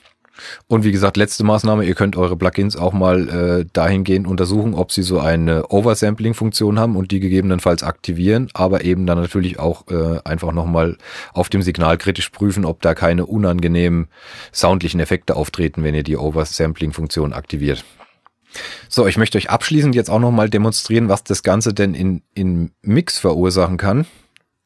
Und 0.67 0.85
wie 0.85 0.93
gesagt, 0.93 1.17
letzte 1.17 1.45
Maßnahme, 1.45 1.85
ihr 1.85 1.95
könnt 1.95 2.17
eure 2.17 2.37
Plugins 2.37 2.77
auch 2.77 2.93
mal 2.93 3.29
äh, 3.29 3.67
dahingehend 3.73 4.27
untersuchen, 4.27 4.75
ob 4.75 4.93
sie 4.93 5.03
so 5.03 5.21
eine 5.21 5.69
Oversampling-Funktion 5.69 6.79
haben 6.79 6.97
und 6.97 7.11
die 7.11 7.21
gegebenenfalls 7.21 7.83
aktivieren, 7.83 8.49
aber 8.55 8.85
eben 8.85 9.07
dann 9.07 9.19
natürlich 9.19 9.59
auch 9.59 9.87
äh, 9.89 10.21
einfach 10.25 10.53
nochmal 10.53 10.97
auf 11.33 11.49
dem 11.49 11.63
Signal 11.63 11.99
kritisch 11.99 12.31
prüfen, 12.31 12.65
ob 12.65 12.81
da 12.81 12.95
keine 12.95 13.27
unangenehmen 13.27 14.09
soundlichen 14.53 15.01
Effekte 15.01 15.37
auftreten, 15.37 15.85
wenn 15.85 15.95
ihr 15.95 16.05
die 16.05 16.17
Oversampling-Funktion 16.17 17.33
aktiviert. 17.33 17.85
So, 18.89 19.07
ich 19.07 19.17
möchte 19.17 19.39
euch 19.39 19.51
abschließend 19.51 19.95
jetzt 19.95 20.11
auch 20.11 20.19
nochmal 20.19 20.51
demonstrieren, 20.51 21.09
was 21.09 21.25
das 21.25 21.43
Ganze 21.43 21.73
denn 21.73 21.95
in, 21.95 22.23
in 22.35 22.73
Mix 22.83 23.19
verursachen 23.19 23.79
kann. 23.79 24.07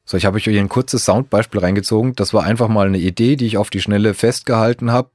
So, 0.05 0.17
ich 0.17 0.25
habe 0.25 0.37
euch 0.37 0.49
ein 0.49 0.69
kurzes 0.69 1.05
Soundbeispiel 1.05 1.61
reingezogen. 1.61 2.15
Das 2.15 2.33
war 2.33 2.45
einfach 2.45 2.69
mal 2.69 2.87
eine 2.87 2.99
Idee, 2.99 3.37
die 3.37 3.47
ich 3.47 3.59
auf 3.59 3.71
die 3.71 3.81
Schnelle 3.81 4.15
festgehalten 4.15 4.93
habe 4.93 5.11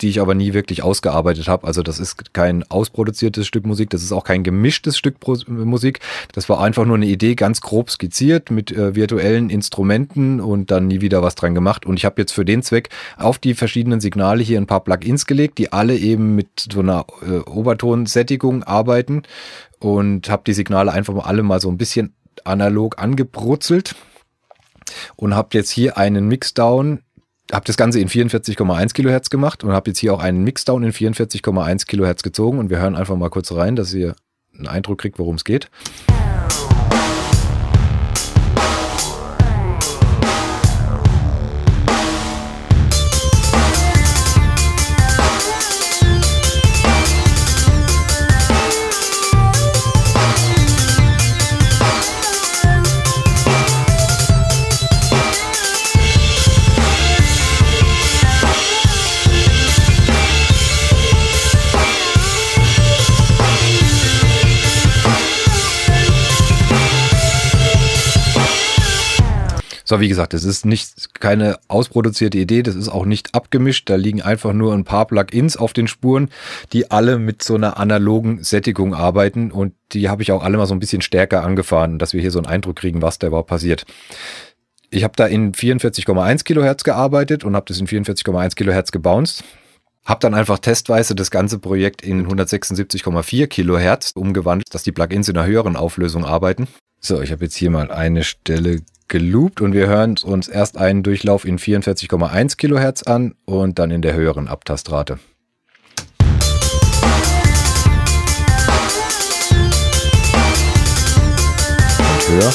die 0.00 0.08
ich 0.08 0.20
aber 0.20 0.34
nie 0.34 0.52
wirklich 0.52 0.82
ausgearbeitet 0.82 1.48
habe. 1.48 1.66
Also 1.66 1.82
das 1.82 2.00
ist 2.00 2.32
kein 2.32 2.64
ausproduziertes 2.68 3.46
Stück 3.46 3.66
Musik, 3.66 3.90
das 3.90 4.02
ist 4.02 4.12
auch 4.12 4.24
kein 4.24 4.42
gemischtes 4.42 4.98
Stück 4.98 5.16
Musik. 5.48 6.00
Das 6.32 6.48
war 6.48 6.60
einfach 6.60 6.84
nur 6.84 6.96
eine 6.96 7.06
Idee, 7.06 7.34
ganz 7.34 7.60
grob 7.60 7.90
skizziert 7.90 8.50
mit 8.50 8.72
äh, 8.72 8.94
virtuellen 8.94 9.50
Instrumenten 9.50 10.40
und 10.40 10.70
dann 10.70 10.88
nie 10.88 11.00
wieder 11.00 11.22
was 11.22 11.34
dran 11.34 11.54
gemacht. 11.54 11.86
Und 11.86 11.98
ich 11.98 12.04
habe 12.04 12.20
jetzt 12.20 12.32
für 12.32 12.44
den 12.44 12.62
Zweck 12.62 12.88
auf 13.16 13.38
die 13.38 13.54
verschiedenen 13.54 14.00
Signale 14.00 14.42
hier 14.42 14.60
ein 14.60 14.66
paar 14.66 14.82
Plugins 14.82 15.26
gelegt, 15.26 15.58
die 15.58 15.72
alle 15.72 15.96
eben 15.96 16.34
mit 16.34 16.68
so 16.72 16.80
einer 16.80 17.06
äh, 17.22 17.38
Obertonsättigung 17.48 18.64
arbeiten 18.64 19.22
und 19.78 20.28
habe 20.30 20.42
die 20.46 20.54
Signale 20.54 20.92
einfach 20.92 21.14
mal 21.14 21.22
alle 21.22 21.42
mal 21.42 21.60
so 21.60 21.68
ein 21.68 21.78
bisschen 21.78 22.14
analog 22.44 23.00
angebrutzelt 23.00 23.94
und 25.16 25.34
habe 25.34 25.50
jetzt 25.52 25.70
hier 25.70 25.96
einen 25.96 26.28
Mixdown 26.28 27.00
habe 27.52 27.66
das 27.66 27.76
Ganze 27.76 28.00
in 28.00 28.08
44,1 28.08 28.94
Kilohertz 28.94 29.30
gemacht 29.30 29.62
und 29.62 29.72
habe 29.72 29.90
jetzt 29.90 29.98
hier 29.98 30.14
auch 30.14 30.20
einen 30.20 30.42
Mixdown 30.42 30.82
in 30.82 30.92
44,1 30.92 31.86
Kilohertz 31.86 32.22
gezogen 32.22 32.58
und 32.58 32.70
wir 32.70 32.80
hören 32.80 32.96
einfach 32.96 33.16
mal 33.16 33.30
kurz 33.30 33.52
rein, 33.52 33.76
dass 33.76 33.92
ihr 33.92 34.16
einen 34.56 34.68
Eindruck 34.68 35.00
kriegt, 35.00 35.18
worum 35.18 35.36
es 35.36 35.44
geht. 35.44 35.70
So, 69.92 70.00
wie 70.00 70.08
gesagt, 70.08 70.32
das 70.32 70.44
ist 70.44 70.64
nicht 70.64 71.20
keine 71.20 71.58
ausproduzierte 71.68 72.38
Idee, 72.38 72.62
das 72.62 72.76
ist 72.76 72.88
auch 72.88 73.04
nicht 73.04 73.34
abgemischt. 73.34 73.90
Da 73.90 73.96
liegen 73.96 74.22
einfach 74.22 74.54
nur 74.54 74.72
ein 74.72 74.84
paar 74.84 75.06
Plugins 75.06 75.58
auf 75.58 75.74
den 75.74 75.86
Spuren, 75.86 76.30
die 76.72 76.90
alle 76.90 77.18
mit 77.18 77.42
so 77.42 77.56
einer 77.56 77.76
analogen 77.76 78.42
Sättigung 78.42 78.94
arbeiten 78.94 79.50
und 79.50 79.74
die 79.92 80.08
habe 80.08 80.22
ich 80.22 80.32
auch 80.32 80.42
alle 80.42 80.56
mal 80.56 80.64
so 80.64 80.72
ein 80.72 80.80
bisschen 80.80 81.02
stärker 81.02 81.44
angefahren, 81.44 81.98
dass 81.98 82.14
wir 82.14 82.22
hier 82.22 82.30
so 82.30 82.38
einen 82.38 82.46
Eindruck 82.46 82.76
kriegen, 82.76 83.02
was 83.02 83.18
da 83.18 83.26
überhaupt 83.26 83.50
passiert. 83.50 83.84
Ich 84.88 85.04
habe 85.04 85.12
da 85.14 85.26
in 85.26 85.52
44,1 85.52 86.44
Kilohertz 86.44 86.84
gearbeitet 86.84 87.44
und 87.44 87.54
habe 87.54 87.66
das 87.68 87.78
in 87.78 87.86
44,1 87.86 88.54
Kilohertz 88.54 88.92
gebounced. 88.92 89.44
Hab 90.06 90.20
dann 90.20 90.32
einfach 90.32 90.58
testweise 90.58 91.14
das 91.14 91.30
ganze 91.30 91.58
Projekt 91.58 92.00
in 92.00 92.26
176,4 92.26 93.46
Kilohertz 93.46 94.12
umgewandelt, 94.12 94.74
dass 94.74 94.84
die 94.84 94.92
Plugins 94.92 95.28
in 95.28 95.36
einer 95.36 95.46
höheren 95.46 95.76
Auflösung 95.76 96.24
arbeiten. 96.24 96.66
So, 96.98 97.20
ich 97.20 97.30
habe 97.30 97.44
jetzt 97.44 97.56
hier 97.56 97.68
mal 97.68 97.90
eine 97.90 98.24
Stelle 98.24 98.80
geloopt 99.12 99.60
und 99.60 99.74
wir 99.74 99.88
hören 99.88 100.16
uns 100.24 100.48
erst 100.48 100.78
einen 100.78 101.02
Durchlauf 101.02 101.44
in 101.44 101.58
44,1 101.58 102.56
Kilohertz 102.56 103.02
an 103.02 103.34
und 103.44 103.78
dann 103.78 103.90
in 103.90 104.00
der 104.00 104.14
höheren 104.14 104.48
Abtastrate. 104.48 105.18
Und 106.18 106.28
höher. 112.30 112.52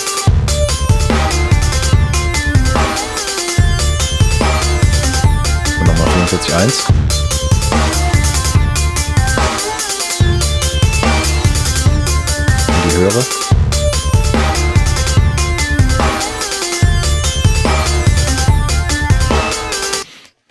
Und 5.79 5.87
nochmal 5.87 6.07
44,1. 6.25 6.87
Und 12.67 12.91
die 12.91 12.97
höhere. 12.97 13.46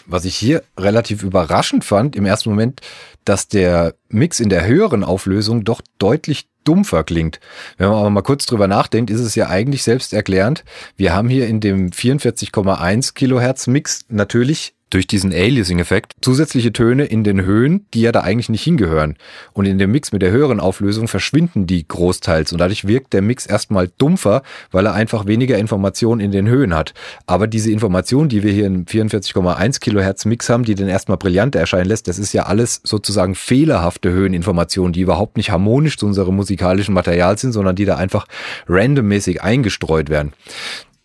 Was 0.07 0.25
ich 0.25 0.37
hier 0.37 0.63
relativ 0.79 1.23
überraschend 1.23 1.85
fand 1.85 2.17
im 2.17 2.27
ersten 2.27 2.51
Moment, 2.51 2.81
dass 3.25 3.49
der 3.49 3.95
Mix 4.09 4.41
in 4.41 4.49
der 4.49 4.67
höheren 4.67 5.05
Auflösung 5.05 5.65
doch 5.65 5.81
deutlich 5.99 6.49
dumpfer 6.67 7.05
klingt. 7.05 7.41
Wenn 7.79 7.89
man 7.89 7.99
aber 7.99 8.11
mal 8.11 8.23
kurz 8.23 8.47
drüber 8.47 8.69
nachdenkt, 8.69 9.11
ist 9.11 9.21
es 9.21 9.35
ja 9.35 9.49
eigentlich 9.49 9.83
selbsterklärend. 9.83 10.65
Wir 10.97 11.15
haben 11.15 11.29
hier 11.29 11.47
in 11.47 11.61
dem 11.61 11.91
44,1 11.91 13.15
Kilohertz 13.15 13.67
Mix 13.67 14.05
natürlich 14.09 14.77
durch 14.91 15.07
diesen 15.07 15.33
Aliasing-Effekt 15.33 16.15
zusätzliche 16.21 16.73
Töne 16.73 17.07
in 17.07 17.25
den 17.25 17.45
Höhen, 17.45 17.87
die 17.93 18.03
ja 18.03 18.13
da 18.13 18.21
eigentlich 18.21 18.49
nicht 18.49 18.63
hingehören. 18.63 19.17
Und 19.53 19.67
in 19.67 19.79
dem 19.79 19.91
Mix 19.91 20.13
mit 20.13 20.23
der 20.23 20.31
höheren 20.31 20.61
Auflösung 20.61 21.09
verschwinden 21.09 21.67
die 21.67 21.87
großteils 21.87 22.53
und 22.53 22.59
dadurch 22.59 22.87
wirkt 22.87 23.13
der 23.13 23.23
Mix 23.23 23.47
erstmal 23.47 23.89
dumpfer, 23.99 24.43
weil 24.71 24.87
er 24.87 24.95
einfach 24.95 25.27
weniger 25.27 25.59
Informationen 25.59 26.21
in 26.21 26.31
den 26.31 26.47
Höhen 26.47 26.75
hat. 26.75 26.95
Aber 27.27 27.49
diese 27.49 27.73
Information, 27.73 28.29
die 28.29 28.45
wir 28.45 28.53
hier 28.53 28.67
im 28.67 28.85
44,1 28.85 29.81
Kilohertz 29.81 30.25
Mix 30.25 30.49
haben, 30.49 30.65
die 30.65 30.77
den 30.77 30.89
erstmal 30.89 31.19
brillanter 31.19 31.59
erscheinen 31.59 31.89
lässt, 31.89 32.07
das 32.07 32.19
ist 32.19 32.33
ja 32.33 32.45
alles 32.45 32.81
sozusagen 32.85 33.35
fehlerhafte 33.35 34.13
Höheninformationen, 34.13 34.93
die 34.93 35.01
überhaupt 35.01 35.37
nicht 35.37 35.51
harmonisch 35.51 35.99
zu 35.99 36.07
unserem 36.07 36.37
musikalischen 36.57 36.95
Material 36.95 37.37
sind, 37.39 37.53
sondern 37.53 37.77
die 37.77 37.85
da 37.85 37.97
einfach 37.97 38.27
randommäßig 38.67 39.43
eingestreut 39.43 40.09
werden. 40.09 40.33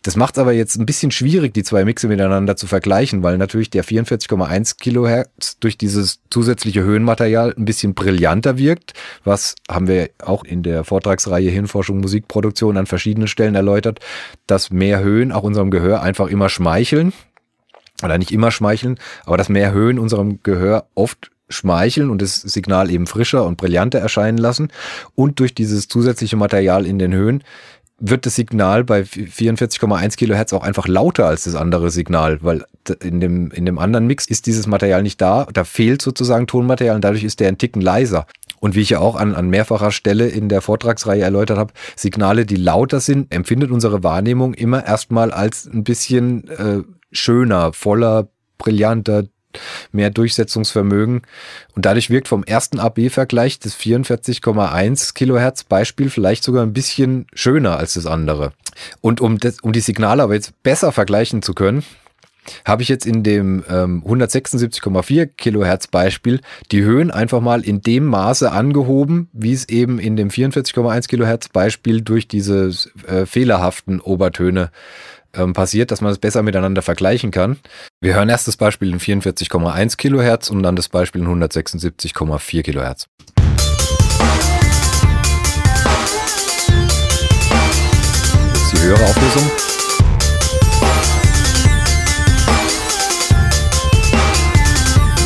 Das 0.04 0.16
macht 0.16 0.36
es 0.36 0.40
aber 0.40 0.52
jetzt 0.52 0.76
ein 0.76 0.86
bisschen 0.86 1.12
schwierig, 1.12 1.54
die 1.54 1.62
zwei 1.62 1.84
Mixe 1.84 2.08
miteinander 2.08 2.56
zu 2.56 2.66
vergleichen, 2.66 3.22
weil 3.22 3.38
natürlich 3.38 3.70
der 3.70 3.84
44,1 3.84 4.78
Kilohertz 4.80 5.58
durch 5.60 5.78
dieses 5.78 6.18
zusätzliche 6.28 6.82
Höhenmaterial 6.82 7.54
ein 7.56 7.64
bisschen 7.64 7.94
brillanter 7.94 8.58
wirkt. 8.58 8.94
Was 9.22 9.54
haben 9.70 9.86
wir 9.86 10.10
auch 10.20 10.42
in 10.42 10.64
der 10.64 10.82
Vortragsreihe 10.82 11.50
Hirnforschung 11.50 12.00
Musikproduktion 12.00 12.76
an 12.78 12.86
verschiedenen 12.86 13.28
Stellen 13.28 13.54
erläutert, 13.54 14.00
dass 14.48 14.72
mehr 14.72 15.04
Höhen 15.04 15.30
auch 15.30 15.44
unserem 15.44 15.70
Gehör 15.70 16.02
einfach 16.02 16.26
immer 16.26 16.48
schmeicheln. 16.48 17.12
Oder 18.02 18.18
nicht 18.18 18.32
immer 18.32 18.50
schmeicheln, 18.50 18.98
aber 19.24 19.36
dass 19.36 19.48
mehr 19.48 19.72
Höhen 19.72 20.00
unserem 20.00 20.42
Gehör 20.42 20.86
oft 20.96 21.31
schmeicheln 21.52 22.10
und 22.10 22.22
das 22.22 22.36
Signal 22.36 22.90
eben 22.90 23.06
frischer 23.06 23.44
und 23.44 23.56
brillanter 23.56 23.98
erscheinen 23.98 24.38
lassen. 24.38 24.68
Und 25.14 25.40
durch 25.40 25.54
dieses 25.54 25.88
zusätzliche 25.88 26.36
Material 26.36 26.86
in 26.86 26.98
den 26.98 27.12
Höhen 27.12 27.44
wird 28.04 28.26
das 28.26 28.34
Signal 28.34 28.82
bei 28.82 29.02
44,1 29.02 30.16
Kilohertz 30.16 30.52
auch 30.52 30.64
einfach 30.64 30.88
lauter 30.88 31.26
als 31.26 31.44
das 31.44 31.54
andere 31.54 31.90
Signal, 31.92 32.38
weil 32.42 32.64
in 33.00 33.20
dem, 33.20 33.52
in 33.52 33.64
dem 33.64 33.78
anderen 33.78 34.08
Mix 34.08 34.26
ist 34.26 34.46
dieses 34.46 34.66
Material 34.66 35.04
nicht 35.04 35.20
da, 35.20 35.46
da 35.52 35.62
fehlt 35.62 36.02
sozusagen 36.02 36.48
Tonmaterial 36.48 36.96
und 36.96 37.04
dadurch 37.04 37.22
ist 37.22 37.38
der 37.38 37.48
ein 37.48 37.58
Ticken 37.58 37.80
leiser. 37.80 38.26
Und 38.58 38.74
wie 38.74 38.80
ich 38.80 38.90
ja 38.90 38.98
auch 38.98 39.14
an, 39.14 39.34
an 39.34 39.50
mehrfacher 39.50 39.92
Stelle 39.92 40.28
in 40.28 40.48
der 40.48 40.62
Vortragsreihe 40.62 41.22
erläutert 41.22 41.58
habe, 41.58 41.72
Signale, 41.94 42.44
die 42.44 42.56
lauter 42.56 43.00
sind, 43.00 43.32
empfindet 43.32 43.70
unsere 43.70 44.02
Wahrnehmung 44.02 44.54
immer 44.54 44.84
erstmal 44.84 45.30
als 45.30 45.66
ein 45.66 45.84
bisschen 45.84 46.48
äh, 46.48 46.82
schöner, 47.12 47.72
voller, 47.72 48.28
brillanter, 48.58 49.24
mehr 49.92 50.10
Durchsetzungsvermögen. 50.10 51.22
Und 51.74 51.86
dadurch 51.86 52.10
wirkt 52.10 52.28
vom 52.28 52.44
ersten 52.44 52.78
AB-Vergleich 52.78 53.58
das 53.58 53.76
44,1 53.76 55.14
Kilohertz 55.14 55.64
Beispiel 55.64 56.10
vielleicht 56.10 56.44
sogar 56.44 56.62
ein 56.62 56.72
bisschen 56.72 57.26
schöner 57.34 57.76
als 57.78 57.94
das 57.94 58.06
andere. 58.06 58.52
Und 59.00 59.20
um, 59.20 59.38
das, 59.38 59.60
um 59.60 59.72
die 59.72 59.80
Signale 59.80 60.22
aber 60.22 60.34
jetzt 60.34 60.62
besser 60.62 60.92
vergleichen 60.92 61.42
zu 61.42 61.54
können, 61.54 61.84
habe 62.64 62.82
ich 62.82 62.88
jetzt 62.88 63.06
in 63.06 63.22
dem 63.22 63.64
ähm, 63.68 64.02
176,4 64.06 65.26
Kilohertz 65.26 65.86
Beispiel 65.86 66.40
die 66.70 66.82
Höhen 66.82 67.10
einfach 67.10 67.40
mal 67.40 67.62
in 67.62 67.80
dem 67.80 68.06
Maße 68.06 68.50
angehoben, 68.50 69.28
wie 69.32 69.52
es 69.52 69.68
eben 69.68 69.98
in 69.98 70.16
dem 70.16 70.28
44,1 70.28 71.08
Kilohertz 71.08 71.48
Beispiel 71.48 72.00
durch 72.00 72.28
diese 72.28 72.70
äh, 73.06 73.26
fehlerhaften 73.26 74.00
Obertöne 74.00 74.70
ähm, 75.34 75.52
passiert, 75.52 75.90
dass 75.90 76.00
man 76.00 76.12
es 76.12 76.18
besser 76.18 76.42
miteinander 76.42 76.82
vergleichen 76.82 77.30
kann. 77.30 77.58
Wir 78.00 78.14
hören 78.14 78.28
erst 78.28 78.48
das 78.48 78.56
Beispiel 78.56 78.90
in 78.90 79.00
44,1 79.00 79.96
Kilohertz 79.96 80.50
und 80.50 80.62
dann 80.62 80.76
das 80.76 80.88
Beispiel 80.88 81.22
in 81.22 81.28
176,4 81.28 82.62
Kilohertz. 82.62 83.06
Jetzt 88.54 88.72
die 88.72 88.80
höhere 88.82 89.04
Auflösung. 89.04 89.50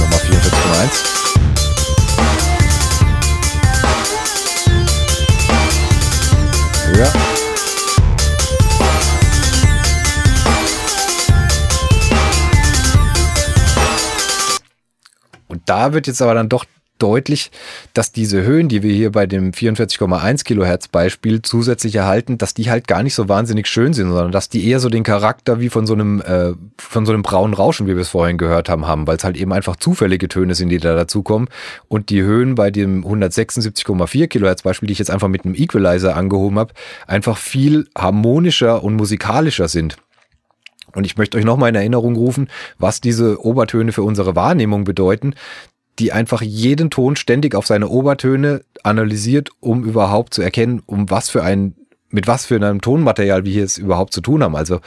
Nochmal 0.00 0.20
44,1. 0.20 1.16
Höher. 6.94 7.25
Da 15.66 15.92
wird 15.92 16.06
jetzt 16.06 16.22
aber 16.22 16.34
dann 16.34 16.48
doch 16.48 16.64
deutlich, 16.98 17.50
dass 17.94 18.12
diese 18.12 18.42
Höhen, 18.42 18.68
die 18.68 18.82
wir 18.82 18.92
hier 18.92 19.12
bei 19.12 19.26
dem 19.26 19.52
44,1 19.52 20.44
Kilohertz 20.44 20.88
Beispiel 20.88 21.42
zusätzlich 21.42 21.94
erhalten, 21.94 22.38
dass 22.38 22.54
die 22.54 22.70
halt 22.70 22.88
gar 22.88 23.02
nicht 23.02 23.14
so 23.14 23.28
wahnsinnig 23.28 23.66
schön 23.66 23.92
sind, 23.92 24.08
sondern 24.08 24.32
dass 24.32 24.48
die 24.48 24.66
eher 24.66 24.80
so 24.80 24.88
den 24.88 25.02
Charakter 25.02 25.60
wie 25.60 25.68
von 25.68 25.86
so 25.86 25.94
einem 25.94 26.20
äh, 26.22 26.52
von 26.78 27.06
so 27.06 27.12
einem 27.12 27.22
braunen 27.22 27.54
Rauschen, 27.54 27.86
wie 27.86 27.94
wir 27.94 28.02
es 28.02 28.08
vorhin 28.08 28.38
gehört 28.38 28.68
haben, 28.68 28.86
haben, 28.86 29.06
weil 29.06 29.16
es 29.16 29.24
halt 29.24 29.36
eben 29.36 29.52
einfach 29.52 29.76
zufällige 29.76 30.28
Töne 30.28 30.54
sind, 30.54 30.70
die 30.70 30.78
da 30.78 30.94
dazukommen 30.94 31.48
und 31.88 32.10
die 32.10 32.22
Höhen 32.22 32.54
bei 32.54 32.70
dem 32.70 33.04
176,4 33.04 34.26
Kilohertz 34.28 34.62
Beispiel, 34.62 34.86
die 34.86 34.92
ich 34.92 34.98
jetzt 34.98 35.10
einfach 35.10 35.28
mit 35.28 35.44
einem 35.44 35.54
Equalizer 35.54 36.16
angehoben 36.16 36.58
habe, 36.58 36.72
einfach 37.06 37.36
viel 37.36 37.88
harmonischer 37.96 38.82
und 38.82 38.94
musikalischer 38.96 39.68
sind. 39.68 39.96
Und 40.96 41.04
ich 41.04 41.16
möchte 41.16 41.36
euch 41.36 41.44
nochmal 41.44 41.68
in 41.68 41.74
Erinnerung 41.74 42.16
rufen, 42.16 42.48
was 42.78 43.00
diese 43.00 43.44
Obertöne 43.44 43.92
für 43.92 44.02
unsere 44.02 44.34
Wahrnehmung 44.34 44.84
bedeuten, 44.84 45.34
die 45.98 46.10
einfach 46.10 46.42
jeden 46.42 46.90
Ton 46.90 47.16
ständig 47.16 47.54
auf 47.54 47.66
seine 47.66 47.88
Obertöne 47.88 48.62
analysiert, 48.82 49.50
um 49.60 49.84
überhaupt 49.84 50.34
zu 50.34 50.42
erkennen, 50.42 50.82
um 50.86 51.10
was 51.10 51.28
für 51.28 51.42
ein, 51.42 51.74
mit 52.08 52.26
was 52.26 52.46
für 52.46 52.56
einem 52.56 52.80
Tonmaterial 52.80 53.44
wir 53.44 53.52
hier 53.52 53.64
es 53.64 53.78
überhaupt 53.78 54.14
zu 54.14 54.22
tun 54.22 54.42
haben. 54.42 54.56
Also 54.56 54.80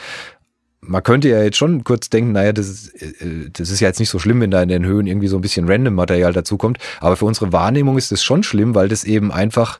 man 0.89 1.03
könnte 1.03 1.29
ja 1.29 1.41
jetzt 1.43 1.57
schon 1.57 1.83
kurz 1.83 2.09
denken, 2.09 2.31
naja, 2.31 2.51
das 2.51 2.67
ist, 2.67 3.01
äh, 3.01 3.49
das 3.53 3.69
ist 3.69 3.79
ja 3.79 3.87
jetzt 3.87 3.99
nicht 3.99 4.09
so 4.09 4.19
schlimm, 4.19 4.41
wenn 4.41 4.51
da 4.51 4.61
in 4.61 4.69
den 4.69 4.85
Höhen 4.85 5.07
irgendwie 5.07 5.27
so 5.27 5.37
ein 5.37 5.41
bisschen 5.41 5.69
random 5.69 5.93
Material 5.93 6.33
dazukommt. 6.33 6.79
Aber 6.99 7.15
für 7.15 7.25
unsere 7.25 7.53
Wahrnehmung 7.53 7.97
ist 7.97 8.11
es 8.11 8.23
schon 8.23 8.43
schlimm, 8.43 8.75
weil 8.75 8.89
das 8.89 9.03
eben 9.03 9.31
einfach 9.31 9.79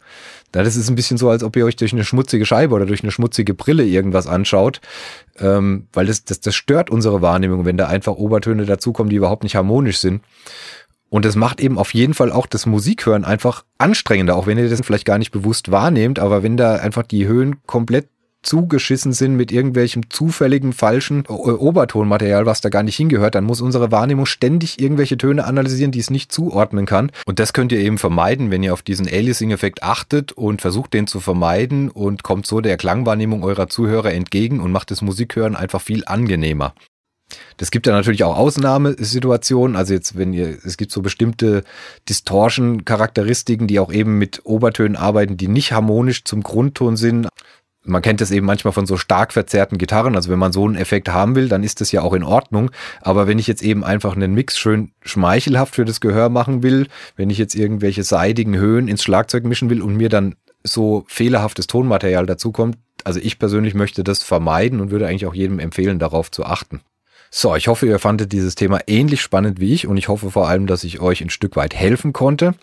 na, 0.54 0.63
das 0.63 0.76
ist 0.76 0.89
ein 0.89 0.95
bisschen 0.95 1.17
so, 1.17 1.30
als 1.30 1.43
ob 1.43 1.56
ihr 1.56 1.65
euch 1.65 1.76
durch 1.76 1.93
eine 1.93 2.04
schmutzige 2.04 2.45
Scheibe 2.45 2.74
oder 2.74 2.88
durch 2.88 3.04
eine 3.04 3.12
schmutzige 3.12 3.54
Brille 3.54 3.84
irgendwas 3.84 4.26
anschaut, 4.26 4.82
ähm, 5.39 5.88
weil 5.93 6.08
das, 6.08 6.24
das, 6.24 6.39
das 6.39 6.56
stört 6.56 6.89
unsere 6.89 7.22
Wahrnehmung, 7.22 7.65
wenn 7.65 7.78
da 7.78 7.88
einfach 7.88 8.13
Obertöne 8.13 8.65
dazukommen, 8.65 9.12
die 9.12 9.15
überhaupt 9.15 9.43
nicht 9.43 9.56
harmonisch 9.56 10.00
sind. 10.00 10.24
Und 11.10 11.26
das 11.26 11.36
macht 11.36 11.60
eben 11.60 11.78
auf 11.78 11.93
jeden 11.93 12.13
Fall 12.13 12.32
auch 12.32 12.45
das 12.45 12.65
Musikhören 12.65 13.26
einfach 13.26 13.63
anstrengender, 13.78 14.36
auch 14.36 14.48
wenn 14.48 14.58
ihr 14.58 14.69
das 14.69 14.82
vielleicht 14.82 15.06
gar 15.06 15.17
nicht 15.17 15.32
bewusst 15.32 15.72
wahrnehmt, 15.72 16.19
aber 16.19 16.43
wenn 16.43 16.58
da 16.58 16.76
einfach 16.76 17.04
die 17.04 17.28
Höhen 17.28 17.58
komplett 17.65 18.08
zugeschissen 18.41 19.12
sind 19.13 19.36
mit 19.36 19.52
irgendwelchem 19.52 20.10
zufälligen 20.10 20.73
falschen 20.73 21.25
Obertonmaterial, 21.25 22.45
was 22.45 22.62
da 22.62 22.69
gar 22.69 22.84
nicht 22.84 22.95
hingehört, 22.95 23.36
dann 23.36 23.43
muss 23.43 23.62
unsere 23.62 23.91
Wahrnehmung 23.91 24.25
ständig 24.25 24.80
irgendwelche 24.82 25.17
Töne 25.17 25.45
analysieren, 25.45 25.91
die 25.91 25.99
es 25.99 26.10
nicht 26.10 26.32
zuordnen 26.32 26.86
kann. 26.86 27.12
Und 27.25 27.39
das 27.39 27.54
könnt 27.54 27.71
ihr 27.71 27.80
eben 27.80 27.97
vermeiden, 27.97 28.52
wenn 28.52 28.63
ihr 28.63 28.73
auf 28.73 28.82
diesen 28.82 29.08
Aliasing-Effekt 29.08 29.84
achtet 29.84 30.32
und 30.32 30.62
versucht 30.62 30.93
den 30.93 31.08
zu 31.08 31.19
vermeiden 31.19 31.89
und 31.89 32.23
kommt 32.23 32.47
so 32.47 32.62
der 32.62 32.78
Klangwahrnehmung 32.78 33.43
eurer 33.43 33.67
Zuhörer 33.67 34.13
entgegen 34.13 34.60
und 34.60 34.71
macht 34.71 34.91
das 34.91 35.02
Musikhören 35.02 35.56
einfach 35.56 35.82
viel 35.82 36.04
angenehmer. 36.06 36.73
Das 37.58 37.71
gibt 37.71 37.88
ja 37.88 37.93
natürlich 37.93 38.23
auch 38.23 38.38
Ausnahmesituationen. 38.38 39.75
Also 39.75 39.93
jetzt, 39.93 40.17
wenn 40.17 40.34
ihr, 40.34 40.58
es 40.63 40.78
gibt 40.78 40.91
so 40.91 41.02
bestimmte 41.02 41.63
Distortion-Charakteristiken, 42.08 43.67
die 43.67 43.80
auch 43.80 43.91
eben 43.91 44.17
mit 44.17 44.41
Obertönen 44.45 44.95
arbeiten, 44.95 45.38
die 45.38 45.47
nicht 45.47 45.71
harmonisch 45.71 46.23
zum 46.23 46.41
Grundton 46.41 46.97
sind. 46.97 47.28
Man 47.84 48.02
kennt 48.02 48.22
das 48.22 48.32
eben 48.32 48.46
manchmal 48.46 48.74
von 48.74 48.86
so 48.86 48.98
stark 48.98 49.32
verzerrten 49.32 49.78
Gitarren. 49.78 50.15
Also 50.15 50.30
wenn 50.30 50.39
man 50.39 50.52
so 50.52 50.65
einen 50.65 50.76
Effekt 50.76 51.10
haben 51.10 51.36
will, 51.36 51.48
dann 51.48 51.63
ist 51.63 51.82
das 51.82 51.92
ja 51.92 52.02
auch 52.02 52.13
in 52.13 52.24
Ordnung. 52.24 52.72
Aber 53.02 53.28
wenn 53.28 53.39
ich 53.39 53.48
jetzt 53.48 53.63
eben 53.63 53.84
einfach 53.84 54.15
einen 54.15 54.34
Mix 54.34 54.58
schön 54.58 54.92
schmeichelhaft 55.02 55.76
für 55.76 55.86
das 55.86 56.02
Gehör 56.02 56.30
machen 56.30 56.62
will, 56.62 56.88
wenn 57.15 57.30
ich 57.30 57.38
jetzt 57.38 57.56
irgendwelche 57.56 58.04
seidigen 58.04 58.58
Höhen 58.58 58.88
ins 58.88 59.04
Schlagzeug 59.04 59.46
mischen 59.46 59.70
will 59.70 59.82
und 59.82 59.96
mir 59.96 60.10
dann 60.10 60.36
so 60.63 61.06
fehlerhaftes 61.08 61.68
Tonmaterial 61.68 62.26
dazukommt, 62.26 62.78
also 63.06 63.20
ich 63.22 63.39
persönlich 63.39 63.74
möchte 63.74 64.04
das 64.04 64.24
vermeiden 64.24 64.82
und 64.82 64.92
würde 64.92 65.08
eigentlich 65.08 65.26
auch 65.26 65.34
jedem 65.34 65.60
empfehlen, 65.60 66.00
darauf 66.00 66.32
zu 66.32 66.46
achten. 66.46 66.82
So, 67.32 67.56
ich 67.56 67.68
hoffe, 67.68 67.86
ihr 67.86 68.00
fandet 68.00 68.32
dieses 68.32 68.56
Thema 68.56 68.80
ähnlich 68.88 69.22
spannend 69.22 69.60
wie 69.60 69.74
ich 69.74 69.88
und 69.88 69.98
ich 69.98 70.08
hoffe 70.08 70.32
vor 70.32 70.50
allem, 70.50 70.65
dass 70.65 70.84
ich 70.84 71.00
euch 71.00 71.22
ein 71.22 71.30
Stück 71.30 71.56
weit 71.56 71.76
helfen 71.76 72.12
konnte. 72.12 72.56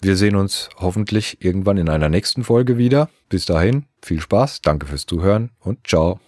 Wir 0.00 0.16
sehen 0.16 0.36
uns 0.36 0.68
hoffentlich 0.76 1.38
irgendwann 1.44 1.78
in 1.78 1.88
einer 1.88 2.08
nächsten 2.08 2.44
Folge 2.44 2.78
wieder. 2.78 3.08
Bis 3.28 3.44
dahin, 3.44 3.86
viel 4.02 4.20
Spaß, 4.20 4.62
danke 4.62 4.86
fürs 4.86 5.06
Zuhören 5.06 5.50
und 5.60 5.86
ciao. 5.86 6.20